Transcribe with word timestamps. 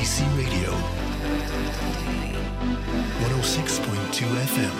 IDC 0.00 0.16
Radio, 0.36 0.70
106.2 3.20 4.24
FM. 4.52 4.74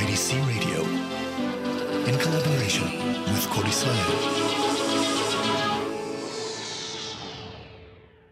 IDC 0.00 0.28
Radio, 0.46 0.80
in 2.08 2.16
collaboration 2.18 2.88
with 3.32 3.46
Kod 3.50 3.66
Israel. 3.68 4.14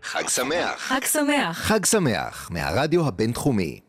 חג 0.02 0.28
שמח. 0.28 0.78
חג 0.78 1.04
שמח. 1.04 1.58
חג 1.58 1.84
שמח, 1.84 2.50
מהרדיו 2.50 3.08
הבינתחומי. 3.08 3.80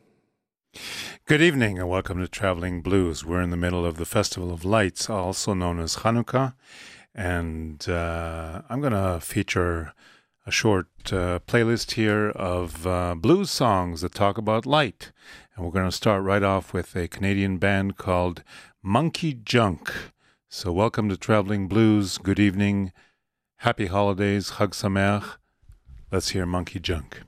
Good 1.27 1.41
evening 1.41 1.77
and 1.77 1.87
welcome 1.87 2.17
to 2.19 2.27
Traveling 2.27 2.81
Blues. 2.81 3.23
We're 3.23 3.41
in 3.41 3.51
the 3.51 3.57
middle 3.57 3.85
of 3.85 3.97
the 3.97 4.05
Festival 4.05 4.51
of 4.51 4.65
Lights, 4.65 5.09
also 5.09 5.53
known 5.53 5.79
as 5.79 5.97
Hanukkah, 5.97 6.53
and 7.14 7.88
uh, 7.88 8.62
I'm 8.68 8.80
going 8.80 8.92
to 8.92 9.20
feature 9.20 9.92
a 10.46 10.50
short 10.50 10.88
uh, 11.06 11.38
playlist 11.46 11.92
here 11.92 12.30
of 12.30 12.86
uh, 12.86 13.14
blues 13.14 13.50
songs 13.50 14.00
that 14.02 14.14
talk 14.14 14.36
about 14.36 14.66
light. 14.66 15.12
And 15.56 15.64
we're 15.64 15.72
going 15.72 15.88
to 15.88 15.92
start 15.92 16.22
right 16.22 16.42
off 16.42 16.72
with 16.72 16.94
a 16.96 17.08
Canadian 17.08 17.58
band 17.58 17.96
called 17.96 18.42
Monkey 18.82 19.32
Junk. 19.32 19.92
So, 20.48 20.70
welcome 20.72 21.08
to 21.08 21.16
Traveling 21.16 21.66
Blues. 21.68 22.18
Good 22.18 22.38
evening. 22.38 22.92
Happy 23.58 23.86
holidays. 23.86 24.52
Chag 24.52 24.70
Sameach. 24.70 25.36
Let's 26.12 26.30
hear 26.30 26.46
Monkey 26.46 26.78
Junk. 26.80 27.22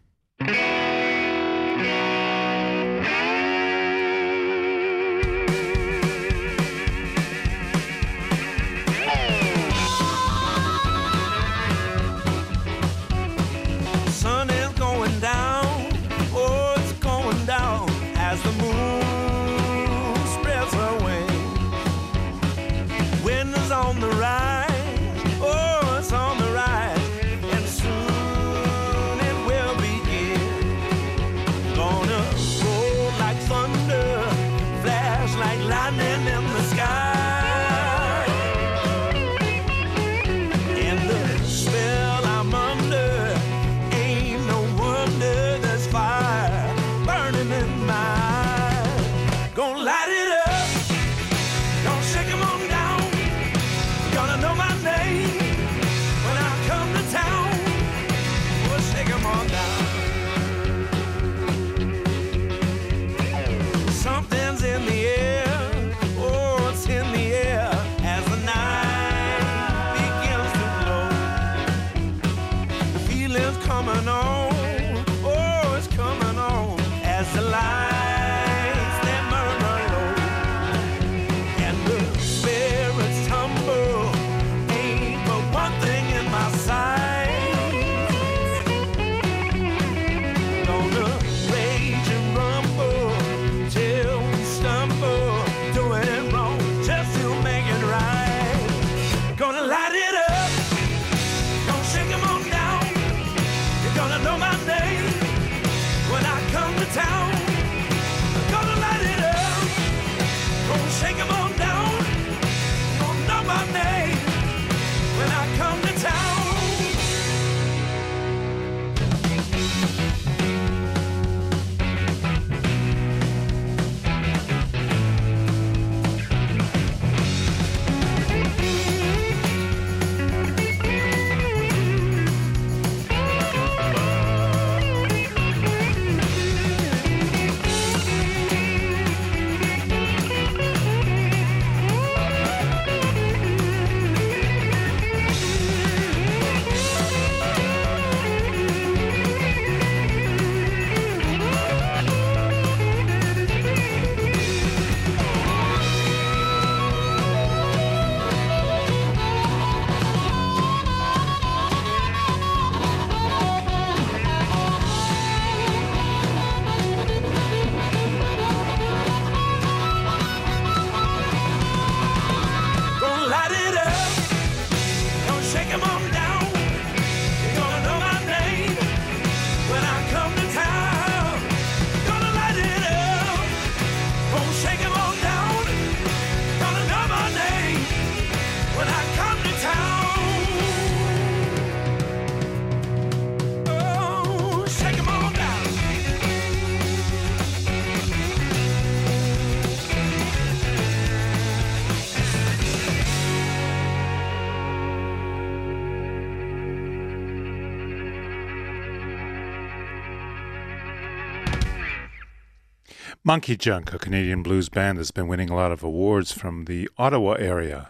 Monkey 213.27 213.57
Junk, 213.57 213.93
a 213.93 213.99
Canadian 213.99 214.45
blues 214.45 214.69
band, 214.69 214.99
that's 214.99 215.11
been 215.11 215.27
winning 215.27 215.51
a 215.51 215.57
lot 215.57 215.73
of 215.73 215.83
awards 215.83 216.31
from 216.31 216.67
the 216.67 216.89
Ottawa 216.97 217.33
area. 217.33 217.89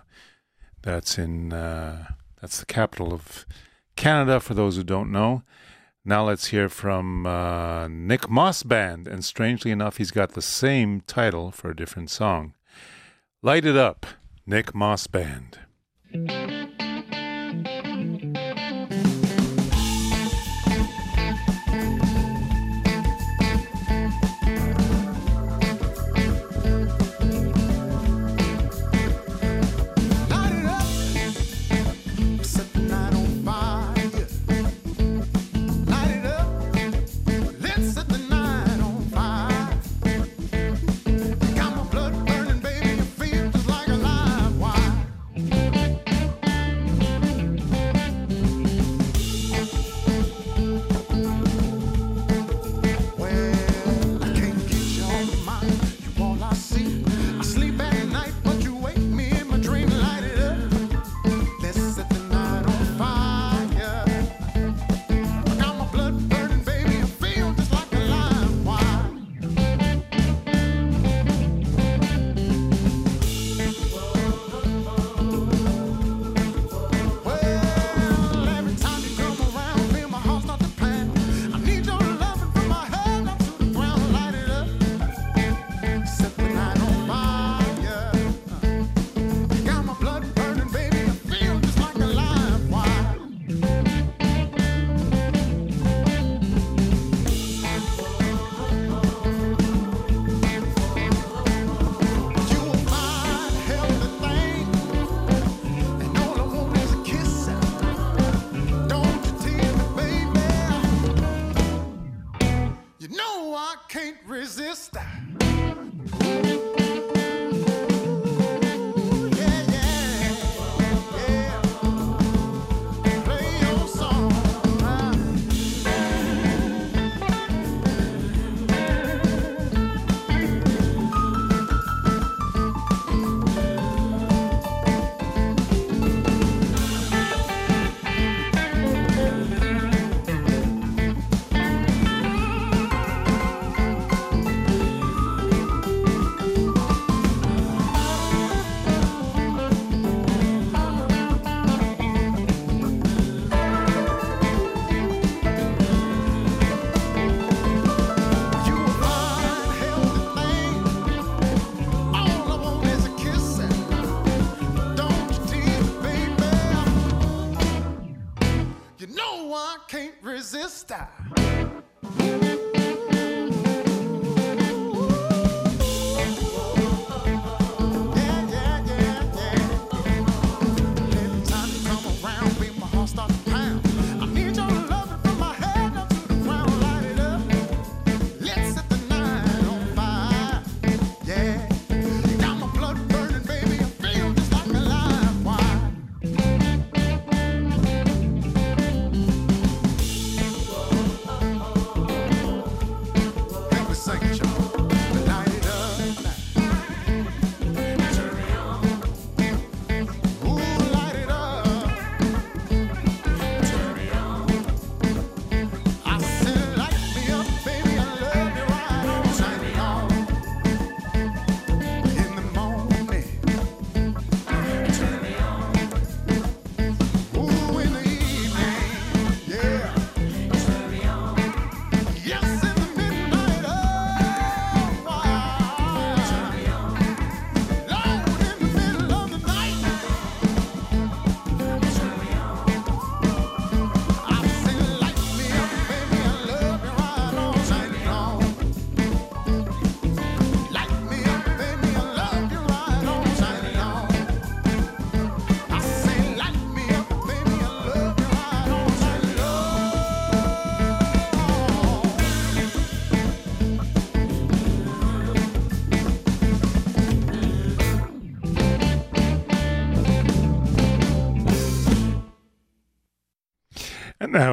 That's 0.81 1.19
in 1.19 1.53
uh, 1.53 2.07
that's 2.41 2.59
the 2.59 2.65
capital 2.65 3.13
of 3.13 3.45
Canada. 3.97 4.41
For 4.41 4.55
those 4.55 4.77
who 4.77 4.83
don't 4.83 5.13
know, 5.13 5.43
now 6.07 6.25
let's 6.25 6.47
hear 6.47 6.71
from 6.71 7.27
uh, 7.27 7.87
Nick 7.87 8.31
Moss 8.31 8.63
Band, 8.63 9.07
and 9.07 9.23
strangely 9.23 9.71
enough, 9.71 9.99
he's 9.99 10.11
got 10.11 10.33
the 10.33 10.41
same 10.41 11.03
title 11.03 11.51
for 11.51 11.71
a 11.71 11.77
different 11.77 12.09
song. 12.09 12.55
Light 13.43 13.67
it 13.67 13.77
up, 13.77 14.07
Nick 14.47 14.75
Moss 14.75 15.07
Band. 15.07 15.59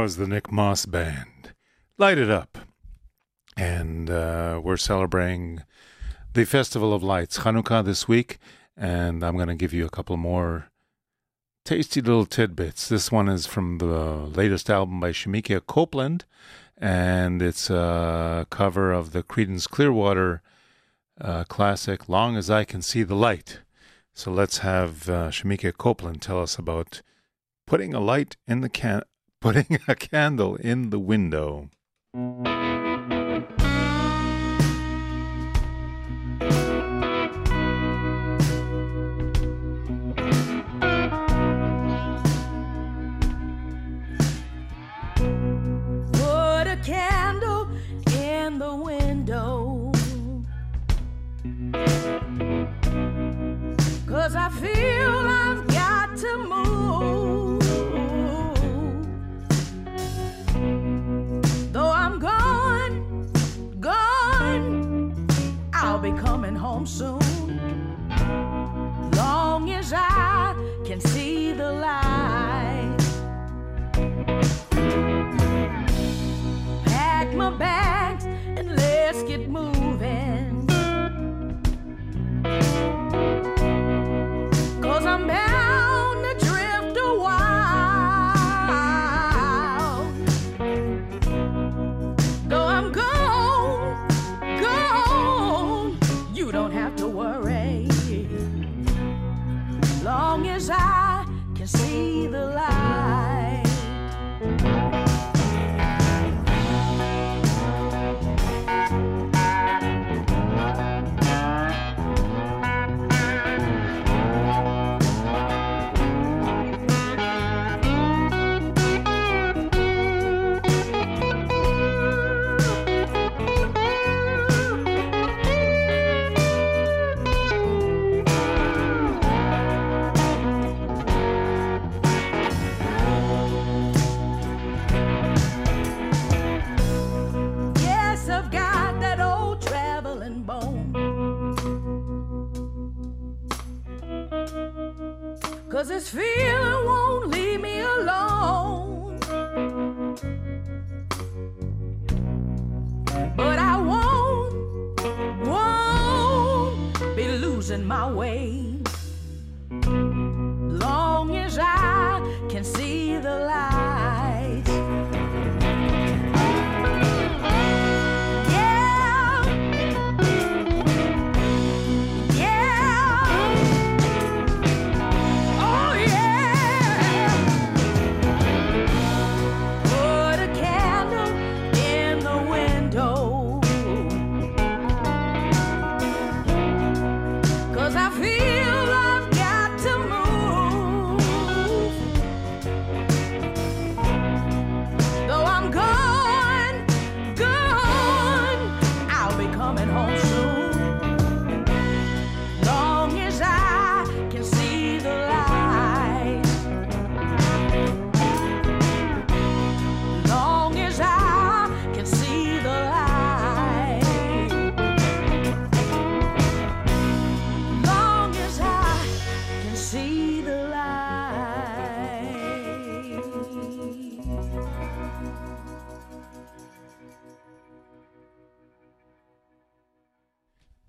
was 0.04 0.18
the 0.18 0.28
Nick 0.28 0.52
Moss 0.52 0.86
Band. 0.86 1.54
Light 1.98 2.18
it 2.18 2.30
up. 2.30 2.58
And 3.56 4.10
uh, 4.10 4.60
we're 4.62 4.76
celebrating 4.76 5.64
the 6.34 6.44
Festival 6.44 6.94
of 6.94 7.02
Lights, 7.02 7.40
Hanukkah, 7.40 7.86
this 7.86 8.06
week. 8.06 8.38
And 8.76 9.24
I'm 9.24 9.38
going 9.38 9.48
to 9.48 9.56
give 9.56 9.72
you 9.72 9.86
a 9.86 9.90
couple 9.90 10.18
more 10.18 10.68
tasty 11.64 12.02
little 12.02 12.26
tidbits. 12.26 12.90
This 12.90 13.14
one 13.14 13.30
is 13.30 13.46
from 13.46 13.78
the 13.78 13.86
latest 13.86 14.70
album 14.70 15.00
by 15.00 15.12
Shemekia 15.12 15.66
Copeland. 15.66 16.26
And 16.78 17.42
it's 17.42 17.70
a 17.70 18.46
cover 18.50 18.92
of 18.92 19.14
the 19.14 19.24
Creedence 19.24 19.70
Clearwater 19.70 20.42
uh, 21.22 21.46
classic, 21.46 22.10
Long 22.10 22.36
as 22.36 22.50
I 22.50 22.66
Can 22.66 22.82
See 22.82 23.04
the 23.04 23.16
Light. 23.16 23.60
So 24.14 24.32
let's 24.32 24.58
have 24.58 25.08
uh, 25.08 25.30
Shemekia 25.30 25.78
Copeland 25.78 26.22
tell 26.22 26.42
us 26.42 26.58
about 26.58 27.02
putting 27.66 27.94
a 27.94 28.02
light 28.02 28.36
in 28.46 28.60
the 28.60 28.68
can 28.68 29.04
putting 29.44 29.78
a 29.90 29.96
candle 29.96 30.56
in 30.56 30.90
the 30.90 30.98
window. 30.98 31.70
soon. 66.86 67.20
Long 69.16 69.70
as 69.70 69.94
I 69.94 70.23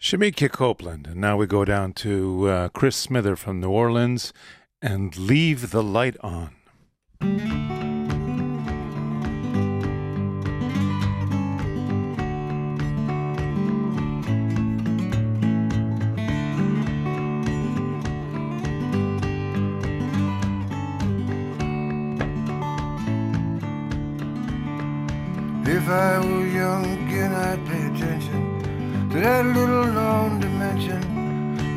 Shemekia 0.04 0.52
Copeland. 0.52 1.06
And 1.06 1.16
now 1.16 1.38
we 1.38 1.46
go 1.46 1.64
down 1.64 1.94
to 1.94 2.46
uh, 2.46 2.68
Chris 2.68 2.94
Smither 2.94 3.36
from 3.36 3.58
New 3.60 3.70
Orleans 3.70 4.34
and 4.82 5.16
Leave 5.16 5.70
the 5.70 5.82
Light 5.82 6.18
On. 6.20 6.50
If 25.66 25.88
I 25.88 26.18
were 26.18 26.46
young 26.46 26.84
again, 27.08 27.32
I'd 27.32 27.66
that 29.24 29.46
little 29.46 29.86
known 29.86 30.38
dimension, 30.38 31.00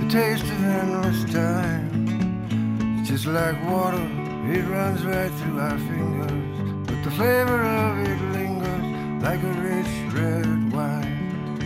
the 0.01 0.10
taste 0.12 0.44
of 0.44 0.63
endless 0.66 1.24
time. 1.32 3.00
It's 3.00 3.10
just 3.10 3.25
like 3.25 3.56
water, 3.70 4.06
it 4.51 4.66
runs 4.68 5.06
right 5.06 5.32
through 5.32 5.62
our 5.62 5.77
fingers, 5.77 6.88
but 6.88 7.01
the 7.06 7.12
flavor 7.12 7.62
of 7.63 8.00
it 8.00 8.22
lingers 8.36 9.24
like 9.24 9.42
a 9.42 9.54
rich 9.63 9.94
red 10.13 10.74
wine. 10.74 11.60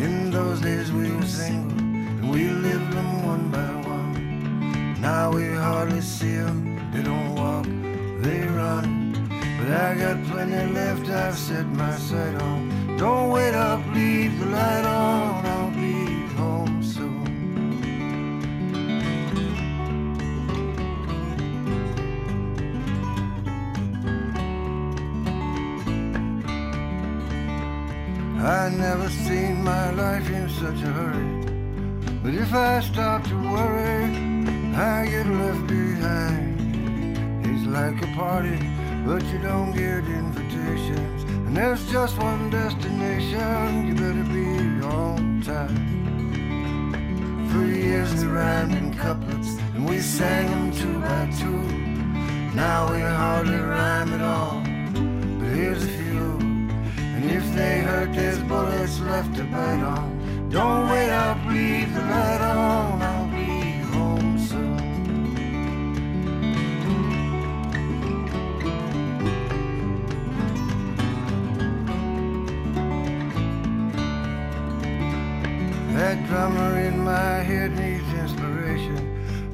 In 0.00 0.30
those 0.30 0.60
days 0.60 0.92
we 0.92 1.10
were 1.10 1.26
single, 1.26 1.76
and 1.76 2.30
we 2.30 2.44
lived 2.50 2.92
them 2.92 3.26
one 3.26 3.50
by 3.50 3.70
one. 3.88 5.00
Now 5.00 5.32
we 5.32 5.48
hardly 5.48 6.00
see 6.00 6.36
them, 6.36 6.92
they 6.92 7.02
don't 7.02 7.34
walk, 7.34 7.66
they 8.22 8.46
run. 8.46 8.88
But 9.58 9.68
I 9.88 9.94
got 9.96 10.24
plenty 10.30 10.72
left, 10.72 11.08
I've 11.10 11.36
set 11.36 11.66
my 11.66 11.96
sight 11.96 12.36
on. 12.40 12.79
Don't 13.00 13.30
wait 13.30 13.54
up, 13.54 13.80
leave 13.94 14.38
the 14.38 14.44
light 14.44 14.84
on, 14.84 15.46
I'll 15.46 15.70
be 15.70 16.04
home 16.36 16.82
soon. 16.82 17.24
I 28.38 28.68
never 28.68 29.08
seen 29.08 29.64
my 29.64 29.92
life 29.92 30.28
in 30.28 30.50
such 30.50 30.82
a 30.82 30.92
hurry. 30.92 31.46
But 32.22 32.34
if 32.34 32.52
I 32.52 32.80
stop 32.80 33.24
to 33.28 33.34
worry, 33.34 34.04
I 34.76 35.06
get 35.06 35.26
left 35.26 35.66
behind. 35.66 36.60
It's 37.46 37.66
like 37.66 38.02
a 38.02 38.14
party, 38.14 38.58
but 39.06 39.24
you 39.32 39.38
don't 39.38 39.72
get 39.72 40.04
invitations. 40.04 41.24
And 41.46 41.56
there's 41.56 41.84
just 41.90 42.18
one 42.18 42.39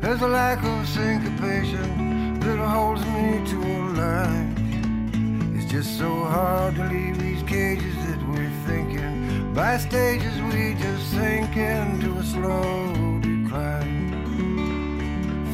There's 0.06 0.22
a 0.22 0.28
lack 0.28 0.62
of 0.62 0.88
syncopation 0.88 2.38
that 2.38 2.58
holds 2.58 3.04
me 3.06 3.42
to 3.50 3.56
a 3.60 3.82
line. 3.98 5.52
It's 5.56 5.68
just 5.68 5.98
so 5.98 6.22
hard 6.22 6.76
to 6.76 6.84
leave 6.84 7.18
these 7.18 7.42
cages 7.42 7.96
that 8.06 8.22
we're 8.28 8.48
thinking. 8.68 9.52
By 9.52 9.78
stages 9.78 10.40
we 10.42 10.74
just 10.74 11.10
sink 11.10 11.56
into 11.56 12.18
a 12.18 12.22
slow 12.22 13.18
decline. 13.18 14.14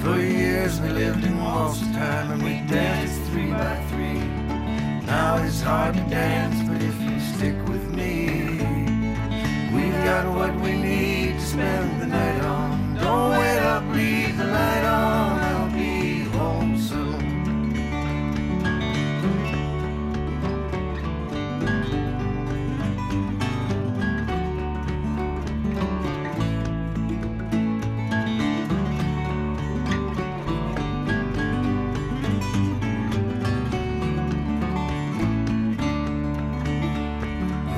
For 0.02 0.20
years 0.20 0.78
we 0.82 0.90
lived 0.90 1.24
in 1.24 1.42
waltz 1.42 1.80
time 1.96 2.32
and 2.32 2.42
we 2.42 2.60
danced 2.68 3.22
three 3.30 3.50
by 3.52 3.76
three. 3.88 4.20
Now 5.06 5.42
it's 5.42 5.62
hard 5.62 5.94
to 5.94 6.02
dance, 6.10 6.60
but 6.68 6.82
if 6.82 7.00
you 7.00 7.18
stick 7.20 7.56
with 7.68 7.88
me, 7.88 8.28
we've 9.74 10.04
got 10.04 10.26
what 10.36 10.54
we 10.60 10.72
need 10.76 11.38
to 11.38 11.40
spend 11.40 12.02
the 12.02 12.06
night 12.06 12.42
on. 12.42 12.71
Leave 13.92 14.38
the 14.38 14.44
light 14.46 14.84
on. 14.84 15.38
I'll 15.40 15.70
be 15.70 16.20
home 16.36 16.78
soon. 16.78 17.20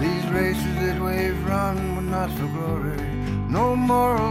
These 0.00 0.26
races 0.30 0.74
that 0.82 0.98
we've 1.00 1.40
run 1.46 1.76
were 1.96 2.02
not 2.02 2.30
for 2.30 2.46
glory. 2.46 3.02
No 3.48 3.74
moral 3.74 4.23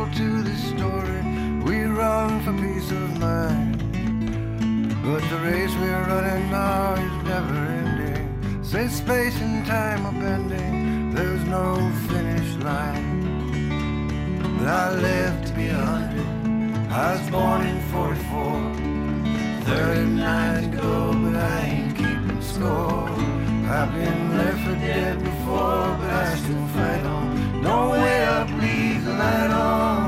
But 5.03 5.21
the 5.29 5.37
race 5.39 5.75
we're 5.75 6.05
running 6.07 6.49
now 6.49 6.93
is 6.93 7.23
never 7.25 7.53
ending. 7.53 8.63
Say 8.63 8.87
space 8.87 9.37
and 9.41 9.65
time 9.65 10.05
are 10.05 10.13
bending. 10.13 11.13
There's 11.13 11.43
no 11.43 11.91
finish 12.07 12.55
line. 12.63 13.19
But 14.57 14.67
I 14.67 14.95
lived 14.95 15.47
to 15.47 15.53
be 15.55 15.67
a 15.67 15.73
hundred. 15.73 16.25
I 16.89 17.17
was 17.17 17.29
born 17.29 17.61
in 17.67 17.81
44. 17.91 18.93
39 19.65 20.71
to 20.71 20.77
go, 20.77 21.13
but 21.21 21.35
I 21.35 21.59
ain't 21.65 21.97
keeping 21.97 22.41
score. 22.41 23.09
I've 23.75 23.91
been 23.93 24.37
left 24.37 24.59
for 24.63 24.75
dead 24.75 25.19
before, 25.19 25.97
but 25.99 26.09
I 26.09 26.35
still 26.35 26.67
fight 26.67 27.03
on. 27.05 27.61
Don't 27.61 27.89
wait 27.91 28.23
up, 28.23 28.49
leave 28.61 29.03
the 29.03 29.11
light 29.11 29.51
on. 29.51 30.02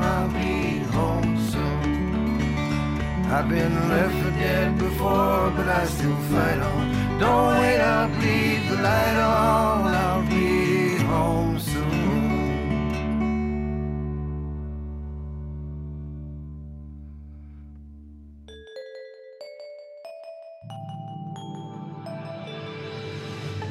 I've 3.38 3.50
been 3.50 3.89
left 3.89 4.15
for 4.24 4.32
dead 4.39 4.77
before, 4.77 5.51
but 5.58 5.68
I 5.68 5.86
still 5.88 6.15
fight 6.32 6.58
on. 6.58 7.20
Don't 7.20 7.60
wait 7.60 7.82
leave 8.22 8.70
the 8.70 8.77
light 8.82 9.18
on. 9.18 9.94
I'll 9.94 10.24
home 11.01 11.60
soon. 11.60 11.84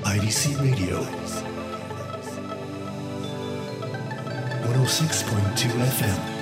IDC 0.04 0.60
Radio. 0.60 1.00
106.2 4.68 5.70
FM. 5.96 6.33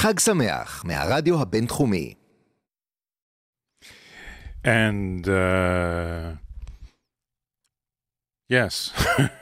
חג 0.00 0.18
שמח 0.18 0.84
מהרדיו 0.84 1.42
הבינתחומי. 1.42 2.14
And 4.64 5.28
uh, 5.28 6.36
yes, 8.48 8.92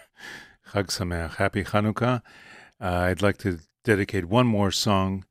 Chag 0.71 0.89
Sameach, 0.89 1.37
Happy 1.37 1.65
Chanukah. 1.65 2.21
Uh, 2.79 3.09
I'd 3.09 3.23
like 3.23 3.39
to 3.39 3.61
dedicate 3.85 4.27
one 4.27 4.47
more 4.47 4.71
song 4.71 5.25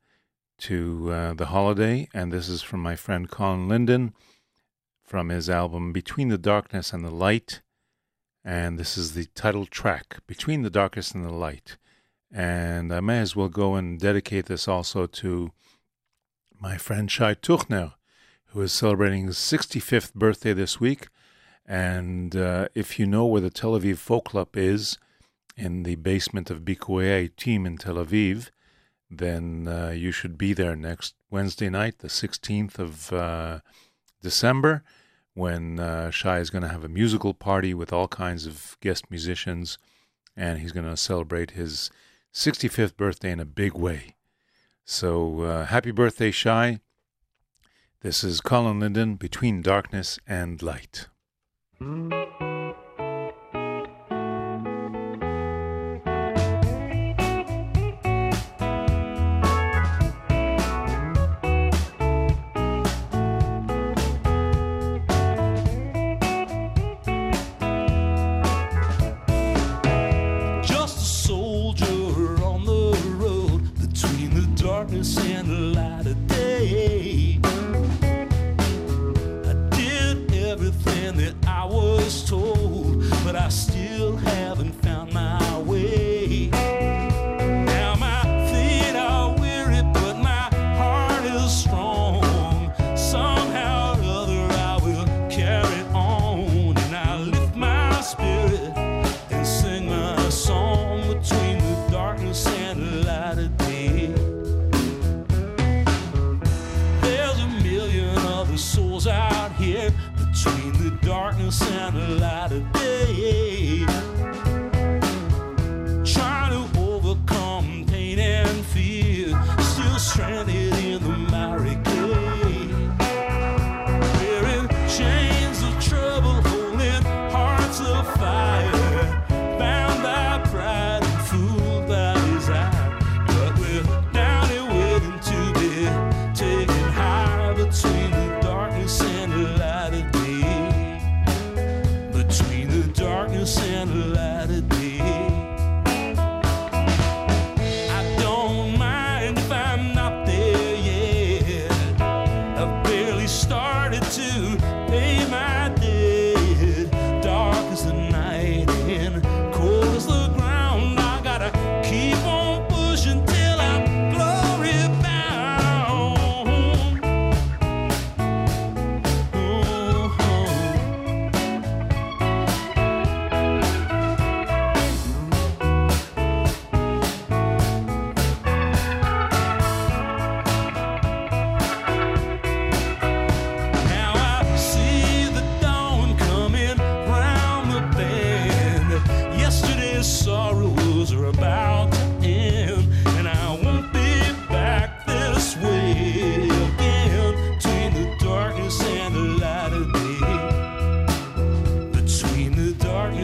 to 0.58 1.12
uh, 1.12 1.34
the 1.34 1.46
holiday, 1.46 2.08
and 2.12 2.32
this 2.32 2.48
is 2.48 2.62
from 2.62 2.80
my 2.80 2.96
friend 2.96 3.30
Colin 3.30 3.68
Linden 3.68 4.14
from 5.04 5.28
his 5.28 5.48
album 5.48 5.92
Between 5.92 6.28
the 6.28 6.38
Darkness 6.38 6.92
and 6.92 7.04
the 7.04 7.10
Light. 7.10 7.60
And 8.44 8.78
this 8.78 8.98
is 8.98 9.14
the 9.14 9.26
title 9.26 9.66
track, 9.66 10.18
Between 10.26 10.62
the 10.62 10.70
Darkness 10.70 11.12
and 11.12 11.24
the 11.24 11.32
Light. 11.32 11.76
And 12.31 12.93
I 12.93 12.99
may 12.99 13.19
as 13.19 13.35
well 13.35 13.49
go 13.49 13.75
and 13.75 13.99
dedicate 13.99 14.45
this 14.45 14.67
also 14.67 15.07
to 15.07 15.51
my 16.59 16.77
friend 16.77 17.09
Shay 17.09 17.35
Tochner, 17.35 17.93
who 18.47 18.61
is 18.61 18.71
celebrating 18.71 19.25
his 19.27 19.37
65th 19.37 20.13
birthday 20.13 20.53
this 20.53 20.79
week. 20.79 21.07
And 21.65 22.35
uh, 22.35 22.67
if 22.75 22.99
you 22.99 23.05
know 23.05 23.25
where 23.25 23.41
the 23.41 23.49
Tel 23.49 23.79
Aviv 23.79 23.97
Folk 23.97 24.25
Club 24.25 24.55
is, 24.55 24.97
in 25.59 25.83
the 25.83 25.95
basement 25.95 26.49
of 26.49 26.61
Bikurei 26.61 27.19
Ha'itim 27.19 27.65
in 27.65 27.77
Tel 27.77 27.95
Aviv, 27.95 28.49
then 29.11 29.67
uh, 29.67 29.89
you 29.89 30.11
should 30.11 30.37
be 30.37 30.53
there 30.53 30.75
next 30.75 31.15
Wednesday 31.29 31.69
night, 31.69 31.99
the 31.99 32.07
16th 32.07 32.79
of 32.79 33.11
uh, 33.11 33.59
December, 34.21 34.83
when 35.33 35.79
uh, 35.79 36.11
Shai 36.11 36.39
is 36.39 36.49
going 36.49 36.61
to 36.61 36.69
have 36.69 36.83
a 36.83 36.89
musical 36.89 37.33
party 37.33 37.73
with 37.73 37.91
all 37.91 38.07
kinds 38.07 38.45
of 38.45 38.77
guest 38.81 39.11
musicians, 39.11 39.77
and 40.35 40.59
he's 40.59 40.71
going 40.71 40.89
to 40.89 40.95
celebrate 40.95 41.51
his 41.51 41.89
65th 42.33 42.95
birthday 42.95 43.31
in 43.31 43.39
a 43.39 43.45
big 43.45 43.73
way. 43.73 44.15
So 44.85 45.41
uh, 45.41 45.65
happy 45.65 45.91
birthday, 45.91 46.31
Shay. 46.31 46.79
This 48.01 48.23
is 48.23 48.41
Colin 48.41 48.79
Linden, 48.79 49.15
Between 49.15 49.61
Darkness 49.61 50.19
and 50.25 50.61
Light. 50.61 51.07
Mm-hmm. 51.81 52.48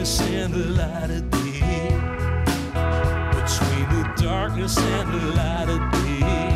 darkness 0.06 0.20
and 0.20 0.54
the 0.54 0.66
light 0.68 1.10
of 1.10 1.30
day. 1.32 1.88
Between 3.34 3.88
the 3.90 4.22
darkness 4.22 4.78
and 4.78 5.12
the 5.12 5.26
light 5.34 5.68
of 5.68 5.92
day. 5.92 6.55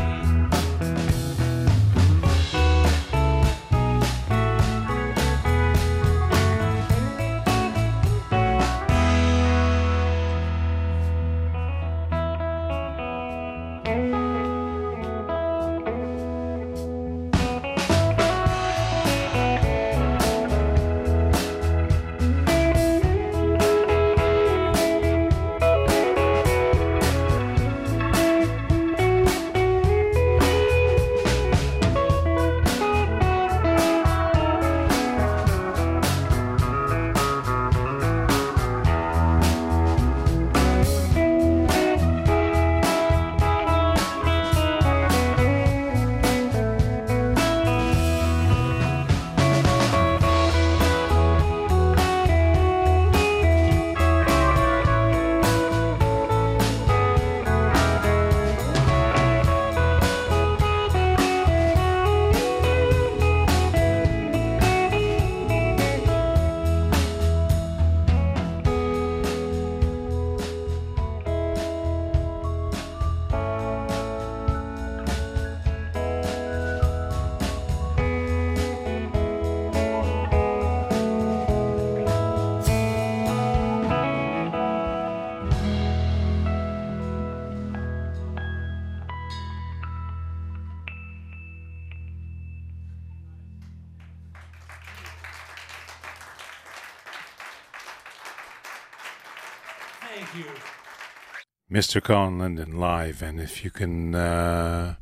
Mr. 101.81 102.03
Colin 102.03 102.39
Linden 102.39 102.79
live, 102.79 103.23
and 103.23 103.41
if 103.41 103.65
you 103.65 103.71
can 103.71 104.15
uh, 104.15 104.97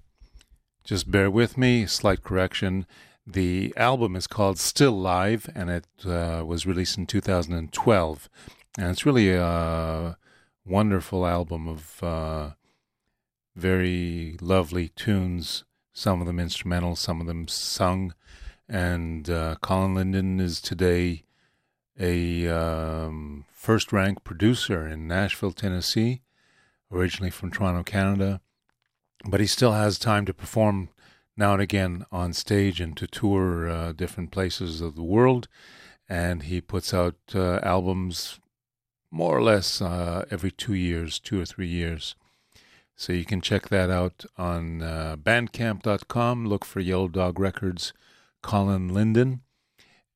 just 0.85 1.11
bear 1.11 1.29
with 1.29 1.59
me, 1.59 1.87
slight 1.87 2.23
correction. 2.23 2.87
The 3.27 3.75
album 3.77 4.15
is 4.15 4.29
called 4.29 4.61
Still 4.61 4.93
Live, 4.93 5.51
and 5.57 5.71
it 5.71 5.89
uh, 6.07 6.45
was 6.47 6.69
released 6.69 6.97
in 6.97 7.07
2012, 7.07 8.29
and 8.79 8.91
it's 8.93 9.05
really 9.05 9.33
a 9.33 10.17
wonderful 10.65 11.27
album 11.27 11.67
of 11.67 12.01
uh, 12.01 12.51
very 13.57 14.37
lovely 14.41 14.91
tunes. 14.91 15.65
Some 15.93 16.21
of 16.21 16.29
them 16.29 16.39
instrumental, 16.39 16.95
some 16.95 17.21
of 17.21 17.27
them 17.27 17.49
sung, 17.49 18.15
and 18.69 19.29
uh, 19.29 19.57
Colin 19.61 19.97
Linden 19.97 20.39
is 20.39 20.61
today 20.61 21.25
a 21.99 22.47
um, 22.47 23.47
first 23.53 23.93
rank 23.93 24.23
producer 24.23 24.87
in 24.87 25.09
Nashville, 25.09 25.51
Tennessee, 25.51 26.23
originally 26.93 27.31
from 27.31 27.51
Toronto, 27.51 27.83
Canada. 27.83 28.41
But 29.25 29.41
he 29.41 29.47
still 29.47 29.73
has 29.73 29.99
time 29.99 30.25
to 30.27 30.35
perform 30.35 30.91
now 31.37 31.53
and 31.53 31.63
again 31.63 32.05
on 32.11 32.33
stage 32.33 32.81
and 32.81 32.97
to 32.97 33.07
tour 33.07 33.69
uh, 33.69 33.93
different 33.93 34.31
places 34.31 34.81
of 34.81 34.95
the 34.95 35.03
world. 35.03 35.49
And 36.09 36.45
he 36.45 36.61
puts 36.61 36.95
out 36.95 37.17
uh, 37.35 37.61
albums 37.63 38.41
more 39.11 39.37
or 39.37 39.43
less 39.43 39.81
uh, 39.81 40.25
every 40.31 40.51
two 40.51 40.75
years, 40.75 41.19
two 41.19 41.41
or 41.41 41.45
three 41.45 41.69
years. 41.69 42.15
So 42.97 43.13
you 43.13 43.25
can 43.25 43.41
check 43.41 43.69
that 43.69 43.91
out 43.91 44.25
on 44.37 44.83
uh, 44.83 45.17
bandcamp.com. 45.17 46.47
Look 46.47 46.65
for 46.65 46.81
Yellow 46.81 47.09
Dog 47.09 47.39
Records, 47.39 47.93
Colin 48.43 48.93
Linden. 48.93 49.43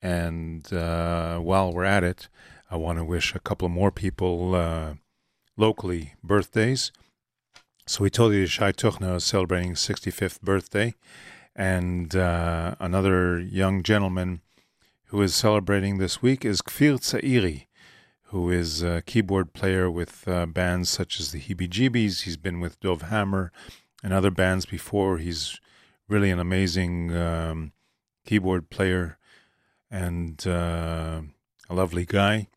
And 0.00 0.70
uh, 0.72 1.38
while 1.38 1.72
we're 1.72 1.84
at 1.84 2.02
it, 2.02 2.28
I 2.68 2.76
want 2.76 2.98
to 2.98 3.04
wish 3.04 3.34
a 3.34 3.40
couple 3.40 3.68
more 3.68 3.92
people 3.92 4.56
uh, 4.56 4.94
locally 5.56 6.14
birthdays. 6.22 6.92
So 7.86 8.04
we 8.04 8.10
told 8.10 8.32
you 8.32 8.46
Shay 8.46 8.72
Tochner 8.72 9.16
is 9.16 9.24
celebrating 9.24 9.70
his 9.70 9.80
65th 9.80 10.40
birthday. 10.40 10.94
And 11.54 12.14
uh, 12.16 12.76
another 12.80 13.38
young 13.38 13.82
gentleman 13.82 14.40
who 15.06 15.20
is 15.20 15.34
celebrating 15.34 15.98
this 15.98 16.22
week 16.22 16.44
is 16.44 16.62
Kfir 16.62 16.98
Tzairi 16.98 17.66
who 18.32 18.50
is 18.50 18.82
a 18.82 19.02
keyboard 19.02 19.52
player 19.52 19.90
with 19.90 20.26
uh, 20.26 20.46
bands 20.46 20.88
such 20.88 21.20
as 21.20 21.32
the 21.32 21.38
Heebie 21.38 21.68
Jeebies. 21.68 22.22
He's 22.22 22.38
been 22.38 22.60
with 22.60 22.80
Dov 22.80 23.02
Hammer 23.02 23.52
and 24.02 24.14
other 24.14 24.30
bands 24.30 24.64
before. 24.64 25.18
He's 25.18 25.60
really 26.08 26.30
an 26.30 26.38
amazing 26.38 27.14
um, 27.14 27.72
keyboard 28.24 28.70
player 28.70 29.18
and 29.90 30.46
uh, 30.46 31.20
a 31.68 31.74
lovely 31.74 32.06
guy. 32.06 32.48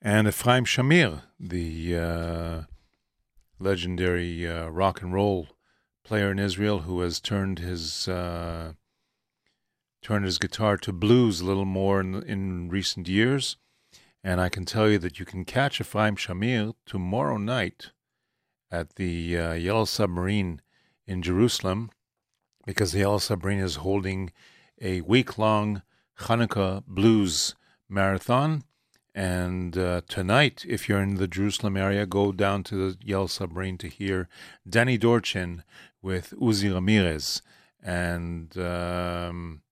And 0.00 0.28
Efraim 0.28 0.64
Shamir, 0.64 1.22
the 1.38 1.96
uh, 1.96 2.62
legendary 3.58 4.46
uh, 4.46 4.68
rock 4.68 5.02
and 5.02 5.12
roll 5.12 5.48
player 6.04 6.30
in 6.30 6.38
Israel, 6.38 6.80
who 6.80 7.00
has 7.00 7.20
turned 7.20 7.58
his 7.58 8.08
uh, 8.08 8.72
turned 10.02 10.24
his 10.24 10.38
guitar 10.38 10.76
to 10.76 10.92
blues 10.92 11.40
a 11.40 11.44
little 11.44 11.64
more 11.64 12.00
in, 12.00 12.22
in 12.22 12.68
recent 12.68 13.08
years. 13.08 13.56
And 14.24 14.40
I 14.40 14.48
can 14.48 14.64
tell 14.64 14.88
you 14.88 14.98
that 14.98 15.18
you 15.18 15.24
can 15.24 15.44
catch 15.44 15.78
Efraim 15.78 16.16
Shamir 16.16 16.74
tomorrow 16.86 17.36
night 17.36 17.90
at 18.70 18.96
the 18.96 19.38
uh, 19.38 19.52
Yellow 19.54 19.84
Submarine 19.84 20.60
in 21.06 21.22
Jerusalem 21.22 21.90
because 22.66 22.92
the 22.92 22.98
Yellow 22.98 23.18
Submarine 23.18 23.60
is 23.60 23.76
holding 23.76 24.32
a 24.80 25.00
week 25.02 25.38
long 25.38 25.82
Hanukkah 26.20 26.84
blues 26.86 27.54
marathon. 27.88 28.64
And 29.18 29.76
uh, 29.76 30.02
tonight, 30.06 30.64
if 30.68 30.88
you're 30.88 31.02
in 31.02 31.16
the 31.16 31.26
Jerusalem 31.26 31.76
area, 31.76 32.06
go 32.06 32.30
down 32.30 32.62
to 32.64 32.74
the 32.76 32.98
Yellow 33.04 33.26
Submarine 33.26 33.78
to 33.78 33.88
hear 33.88 34.28
Danny 34.68 34.96
Dorchin 34.96 35.64
with 36.00 36.34
Uzi 36.40 36.72
Ramirez. 36.72 37.42
And 37.82 38.56
um, 38.58 39.62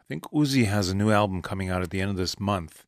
I 0.00 0.02
think 0.08 0.24
Uzi 0.32 0.66
has 0.66 0.88
a 0.88 0.96
new 0.96 1.10
album 1.10 1.42
coming 1.42 1.70
out 1.70 1.82
at 1.82 1.90
the 1.90 2.00
end 2.00 2.10
of 2.10 2.16
this 2.16 2.40
month 2.40 2.84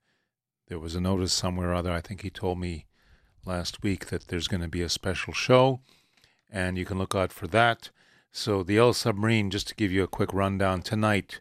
there 0.69 0.79
was 0.79 0.95
a 0.95 1.01
notice 1.01 1.33
somewhere 1.33 1.71
or 1.71 1.75
other. 1.75 1.93
I 1.93 2.01
think 2.01 2.23
he 2.23 2.31
told 2.31 2.59
me 2.59 2.87
last 3.45 3.83
week 3.83 4.07
that 4.07 4.29
there's 4.29 4.49
going 4.49 4.63
to 4.63 4.69
be 4.69 4.83
a 4.83 4.89
special 4.89 5.33
show, 5.33 5.81
and 6.51 6.79
you 6.79 6.85
can 6.85 6.99
look 6.99 7.15
out 7.15 7.33
for 7.33 7.47
that. 7.49 7.91
So, 8.33 8.63
the 8.63 8.79
El 8.79 8.93
Submarine, 8.93 9.51
just 9.51 9.69
to 9.69 9.75
give 9.75 9.93
you 9.93 10.03
a 10.03 10.09
quick 10.09 10.33
rundown 10.33 10.83
tonight, 10.83 11.41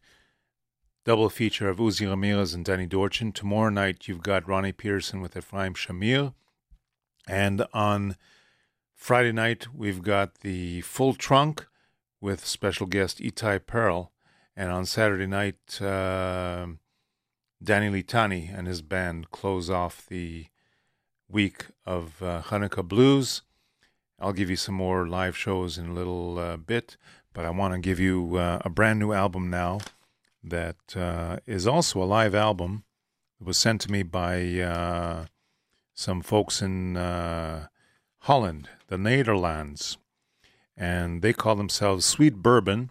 double 1.05 1.29
feature 1.29 1.67
of 1.67 1.79
Uzi 1.79 2.07
Ramirez 2.07 2.53
and 2.53 2.63
Danny 2.63 2.85
Dorchin. 2.85 3.33
Tomorrow 3.33 3.69
night, 3.69 4.07
you've 4.07 4.23
got 4.23 4.47
Ronnie 4.47 4.71
Pearson 4.71 5.19
with 5.21 5.33
Efraim 5.33 5.75
Shamir. 5.75 6.33
And 7.27 7.65
on 7.73 8.15
Friday 8.95 9.33
night, 9.33 9.67
we've 9.73 10.01
got 10.01 10.35
the 10.35 10.81
full 10.81 11.13
trunk 11.13 11.67
with 12.21 12.45
special 12.45 12.85
guest 12.85 13.19
Itai 13.19 13.65
Pearl. 13.65 14.11
And 14.55 14.71
on 14.71 14.85
Saturday 14.85 15.27
night, 15.27 15.81
uh, 15.81 16.67
Danny 17.61 17.89
Litani 17.89 18.57
and 18.57 18.67
his 18.67 18.81
band 18.81 19.29
close 19.31 19.69
off 19.69 20.05
the 20.05 20.45
week 21.27 21.65
of 21.85 22.21
uh, 22.23 22.43
Hanukkah 22.43 22.87
Blues. 22.87 23.41
I'll 24.19 24.31
give 24.31 24.49
you 24.49 24.55
some 24.55 24.75
more 24.75 25.05
live 25.05 25.35
shows 25.35 25.77
in 25.77 25.87
a 25.89 25.93
little 25.93 26.39
uh, 26.39 26.55
bit, 26.55 26.95
but 27.33 27.43
I 27.43 27.49
want 27.49 27.73
to 27.73 27.79
give 27.79 27.99
you 27.99 28.37
uh, 28.37 28.59
a 28.63 28.69
brand 28.69 28.99
new 28.99 29.11
album 29.11 29.49
now 29.49 29.79
that 30.43 30.95
uh, 30.95 31.37
is 31.45 31.65
also 31.67 32.01
a 32.01 32.05
live 32.05 32.35
album. 32.35 32.83
It 33.39 33.47
was 33.47 33.57
sent 33.57 33.81
to 33.81 33.91
me 33.91 34.03
by 34.03 34.59
uh, 34.59 35.25
some 35.93 36.21
folks 36.21 36.61
in 36.61 36.97
uh, 36.97 37.67
Holland, 38.19 38.69
the 38.87 38.97
Netherlands, 38.97 39.97
and 40.75 41.21
they 41.21 41.33
call 41.33 41.55
themselves 41.55 42.05
Sweet 42.05 42.35
Bourbon. 42.35 42.89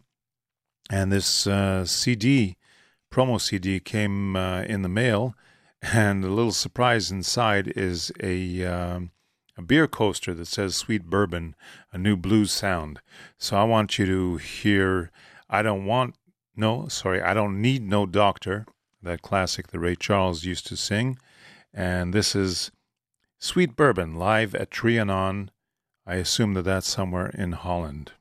And 0.90 1.12
this 1.12 1.46
CD 1.90 2.56
promo 3.12 3.40
CD 3.40 3.78
came 3.78 4.34
uh, 4.34 4.62
in 4.62 4.82
the 4.82 4.88
mail, 4.88 5.34
and 5.82 6.24
a 6.24 6.28
little 6.28 6.52
surprise 6.52 7.10
inside 7.10 7.68
is 7.76 8.10
a 8.20 8.64
um, 8.64 9.10
a 9.56 9.62
beer 9.62 9.86
coaster 9.86 10.34
that 10.34 10.46
says 10.46 10.74
"Sweet 10.74 11.04
Bourbon," 11.04 11.54
a 11.92 11.98
new 11.98 12.16
blues 12.16 12.50
sound. 12.50 13.00
So 13.38 13.56
I 13.56 13.64
want 13.64 13.98
you 13.98 14.06
to 14.06 14.36
hear. 14.38 15.12
I 15.50 15.60
don't 15.60 15.84
want 15.84 16.14
no, 16.56 16.88
sorry, 16.88 17.22
I 17.22 17.34
don't 17.34 17.60
need 17.60 17.82
no 17.82 18.06
doctor. 18.06 18.66
That 19.02 19.22
classic 19.22 19.68
that 19.68 19.78
Ray 19.78 19.96
Charles 19.96 20.44
used 20.44 20.66
to 20.68 20.76
sing, 20.76 21.18
and 21.74 22.12
this 22.12 22.36
is 22.36 22.70
"Sweet 23.38 23.74
Bourbon" 23.74 24.14
live 24.14 24.54
at 24.54 24.70
Trianon. 24.70 25.48
I 26.06 26.16
assume 26.16 26.54
that 26.54 26.62
that's 26.62 26.88
somewhere 26.88 27.28
in 27.30 27.52
Holland. 27.52 28.12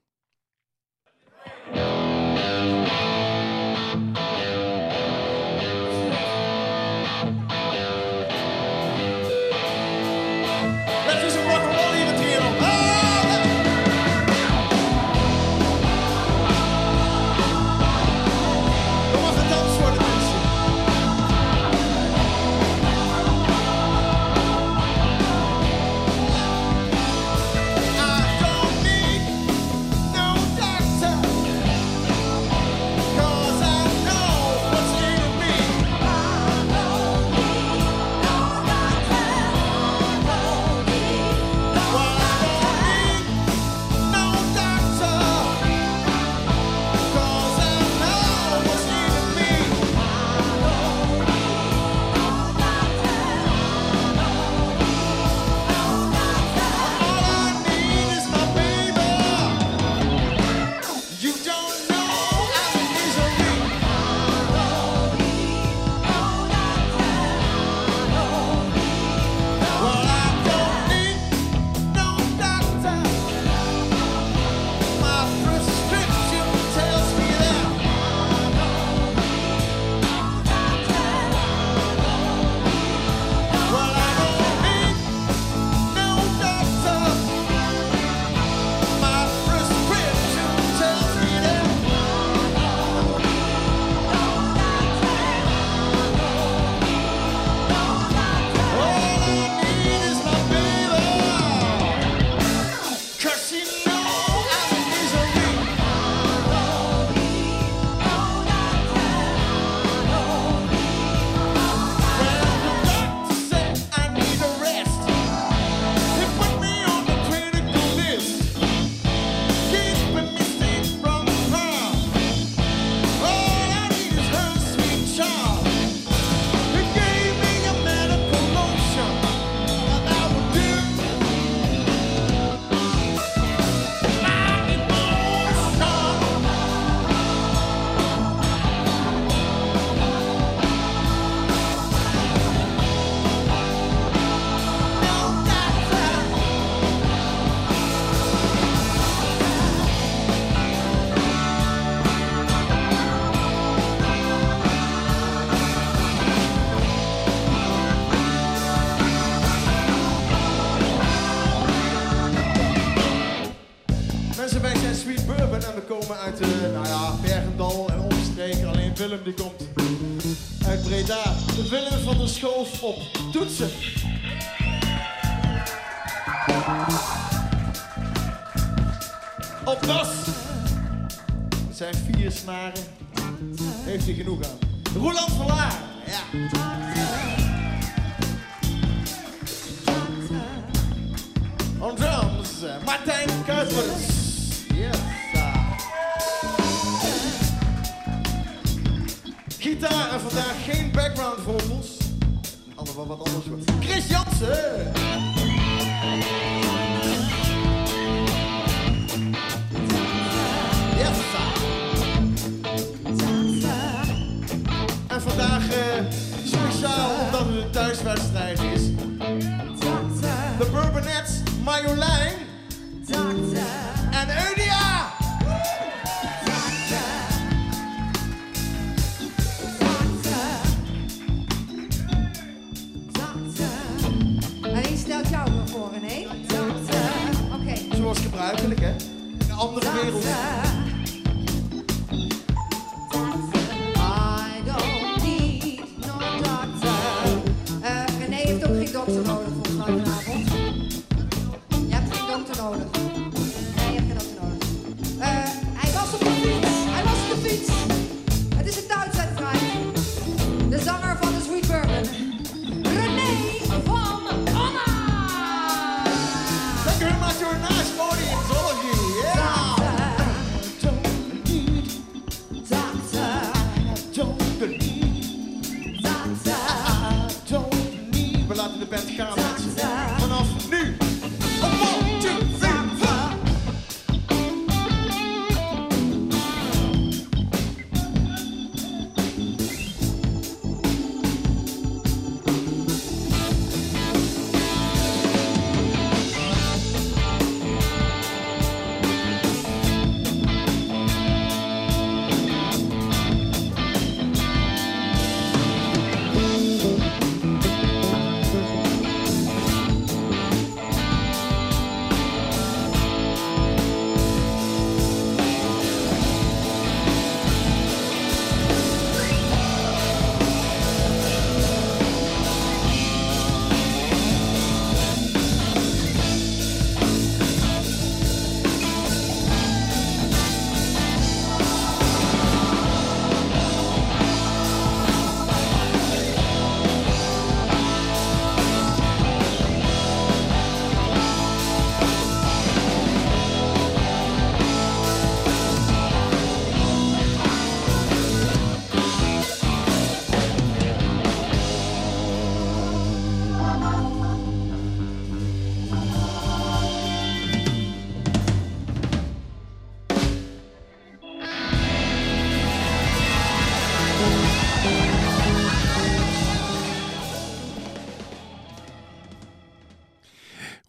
Andere 240.31 240.70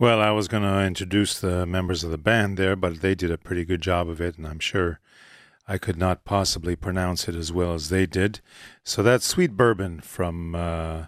Well, 0.02 0.20
I 0.20 0.32
was 0.32 0.48
going 0.48 0.64
to 0.64 0.80
introduce 0.80 1.38
the 1.38 1.64
members 1.64 2.02
of 2.02 2.10
the 2.10 2.18
band 2.18 2.56
there, 2.56 2.74
but 2.74 3.02
they 3.02 3.14
did 3.14 3.30
a 3.30 3.38
pretty 3.38 3.64
good 3.64 3.80
job 3.80 4.08
of 4.08 4.20
it, 4.20 4.36
and 4.36 4.48
I'm 4.48 4.58
sure 4.58 4.98
I 5.68 5.78
could 5.78 5.96
not 5.96 6.24
possibly 6.24 6.74
pronounce 6.74 7.28
it 7.28 7.36
as 7.36 7.52
well 7.52 7.72
as 7.72 7.88
they 7.88 8.06
did. 8.06 8.40
So 8.82 9.04
that's 9.04 9.24
Sweet 9.24 9.56
Bourbon 9.56 10.00
from 10.00 10.56
uh, 10.56 11.04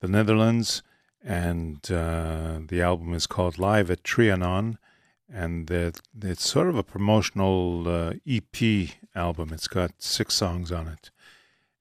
the 0.00 0.08
Netherlands, 0.08 0.82
and 1.22 1.78
uh, 1.92 2.58
the 2.66 2.82
album 2.82 3.14
is 3.14 3.28
called 3.28 3.56
Live 3.56 3.88
at 3.88 4.02
Trianon, 4.02 4.78
and 5.32 5.70
it's 5.70 6.44
sort 6.44 6.68
of 6.68 6.76
a 6.76 6.82
promotional 6.82 7.86
uh, 7.86 8.14
EP 8.26 8.88
album. 9.14 9.52
It's 9.52 9.68
got 9.68 9.92
six 9.98 10.34
songs 10.34 10.72
on 10.72 10.88
it, 10.88 11.12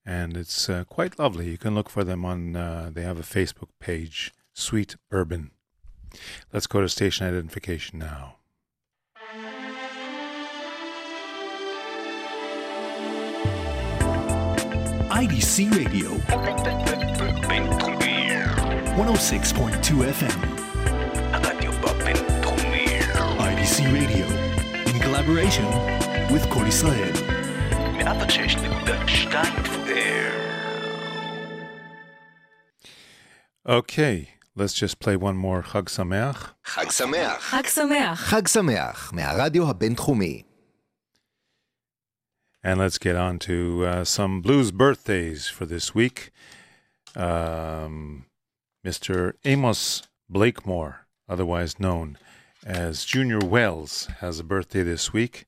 and 0.06 0.38
it's 0.38 0.70
uh, 0.70 0.84
quite 0.84 1.18
lovely. 1.18 1.50
You 1.50 1.58
can 1.58 1.74
look 1.74 1.90
for 1.90 2.04
them 2.04 2.24
on. 2.24 2.56
Uh, 2.56 2.92
they 2.94 3.02
have 3.02 3.18
a 3.18 3.24
Facebook 3.24 3.70
page, 3.80 4.36
Sweet 4.54 4.98
Bourbon. 5.10 5.50
Let's 6.54 6.68
go 6.68 6.82
to 6.82 6.90
station 6.90 7.28
identification 7.28 8.00
now. 8.00 8.36
IDC 15.10 15.72
Radio. 15.76 16.10
106.2 18.98 20.04
FM. 20.12 20.38
IDC 23.40 23.94
Radio. 23.94 24.26
In 24.92 25.00
collaboration 25.02 25.66
with 26.32 26.50
Kol 26.50 26.66
Israel. 26.66 27.38
Okay, 33.70 34.30
let's 34.57 34.75
just 34.75 34.99
play 34.99 35.17
one 35.17 35.37
more 35.37 35.63
Chag 35.63 35.89
Sameach. 35.89 36.51
חג 36.65 36.91
שמח. 36.91 37.43
חג 37.43 37.67
שמח. 37.67 38.21
חג 38.21 38.47
שמח, 38.47 39.13
מהרדיו 39.13 39.71
הבינתחומי. 39.71 40.43
And 42.65 42.79
let's 42.79 42.99
get 42.99 43.17
on 43.17 43.39
to 43.41 43.85
uh, 43.85 44.05
some 44.05 44.41
blues 44.41 44.71
birthdays 44.71 45.49
for 45.49 45.67
this 45.67 45.95
week. 45.95 46.31
Um, 47.17 48.27
Mr. 48.87 49.33
Amos 49.45 50.03
Blakemore, 50.31 51.07
otherwise 51.29 51.81
known 51.81 52.19
as 52.65 53.05
Junior 53.05 53.41
Wells, 53.41 54.07
has 54.21 54.39
a 54.39 54.45
birthday 54.45 54.85
this 54.85 55.13
week. 55.13 55.47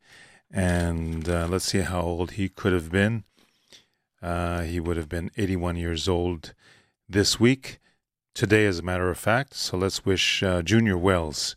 And 0.53 1.29
uh, 1.29 1.47
let's 1.49 1.67
see 1.67 1.81
how 1.81 2.01
old 2.01 2.33
he 2.33 2.49
could 2.49 2.73
have 2.73 2.91
been. 2.91 3.25
Uh, 4.23 4.63
he 4.63 4.81
would 4.81 4.97
have 4.97 5.09
been 5.09 5.31
81 5.37 5.77
years 5.77 6.09
old 6.09 6.55
this 7.09 7.39
week, 7.39 7.79
today, 8.34 8.66
as 8.66 8.80
a 8.80 8.84
matter 8.84 9.10
of 9.10 9.18
fact. 9.18 9.54
So 9.54 9.78
let's 9.78 10.06
wish 10.06 10.44
uh, 10.44 10.62
Junior 10.62 10.98
Wells 10.98 11.56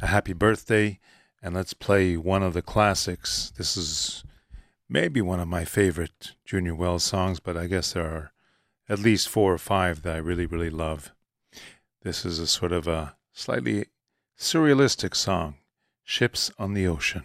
a 0.00 0.06
happy 0.06 0.32
birthday 0.32 0.98
and 1.42 1.54
let's 1.54 1.74
play 1.74 2.16
one 2.16 2.42
of 2.42 2.54
the 2.54 2.62
classics. 2.62 3.52
This 3.56 3.76
is 3.76 4.24
maybe 4.88 5.20
one 5.20 5.40
of 5.40 5.48
my 5.48 5.64
favorite 5.64 6.32
Junior 6.44 6.74
Wells 6.74 7.04
songs, 7.04 7.40
but 7.40 7.56
I 7.56 7.66
guess 7.66 7.92
there 7.92 8.04
are 8.04 8.32
at 8.88 8.98
least 8.98 9.28
four 9.28 9.52
or 9.52 9.58
five 9.58 10.02
that 10.02 10.16
I 10.16 10.18
really, 10.18 10.46
really 10.46 10.70
love. 10.70 11.12
This 12.02 12.24
is 12.24 12.38
a 12.38 12.46
sort 12.46 12.72
of 12.72 12.88
a 12.88 13.16
slightly 13.32 13.86
surrealistic 14.38 15.14
song, 15.14 15.56
Ships 16.04 16.50
on 16.58 16.74
the 16.74 16.86
Ocean. 16.86 17.24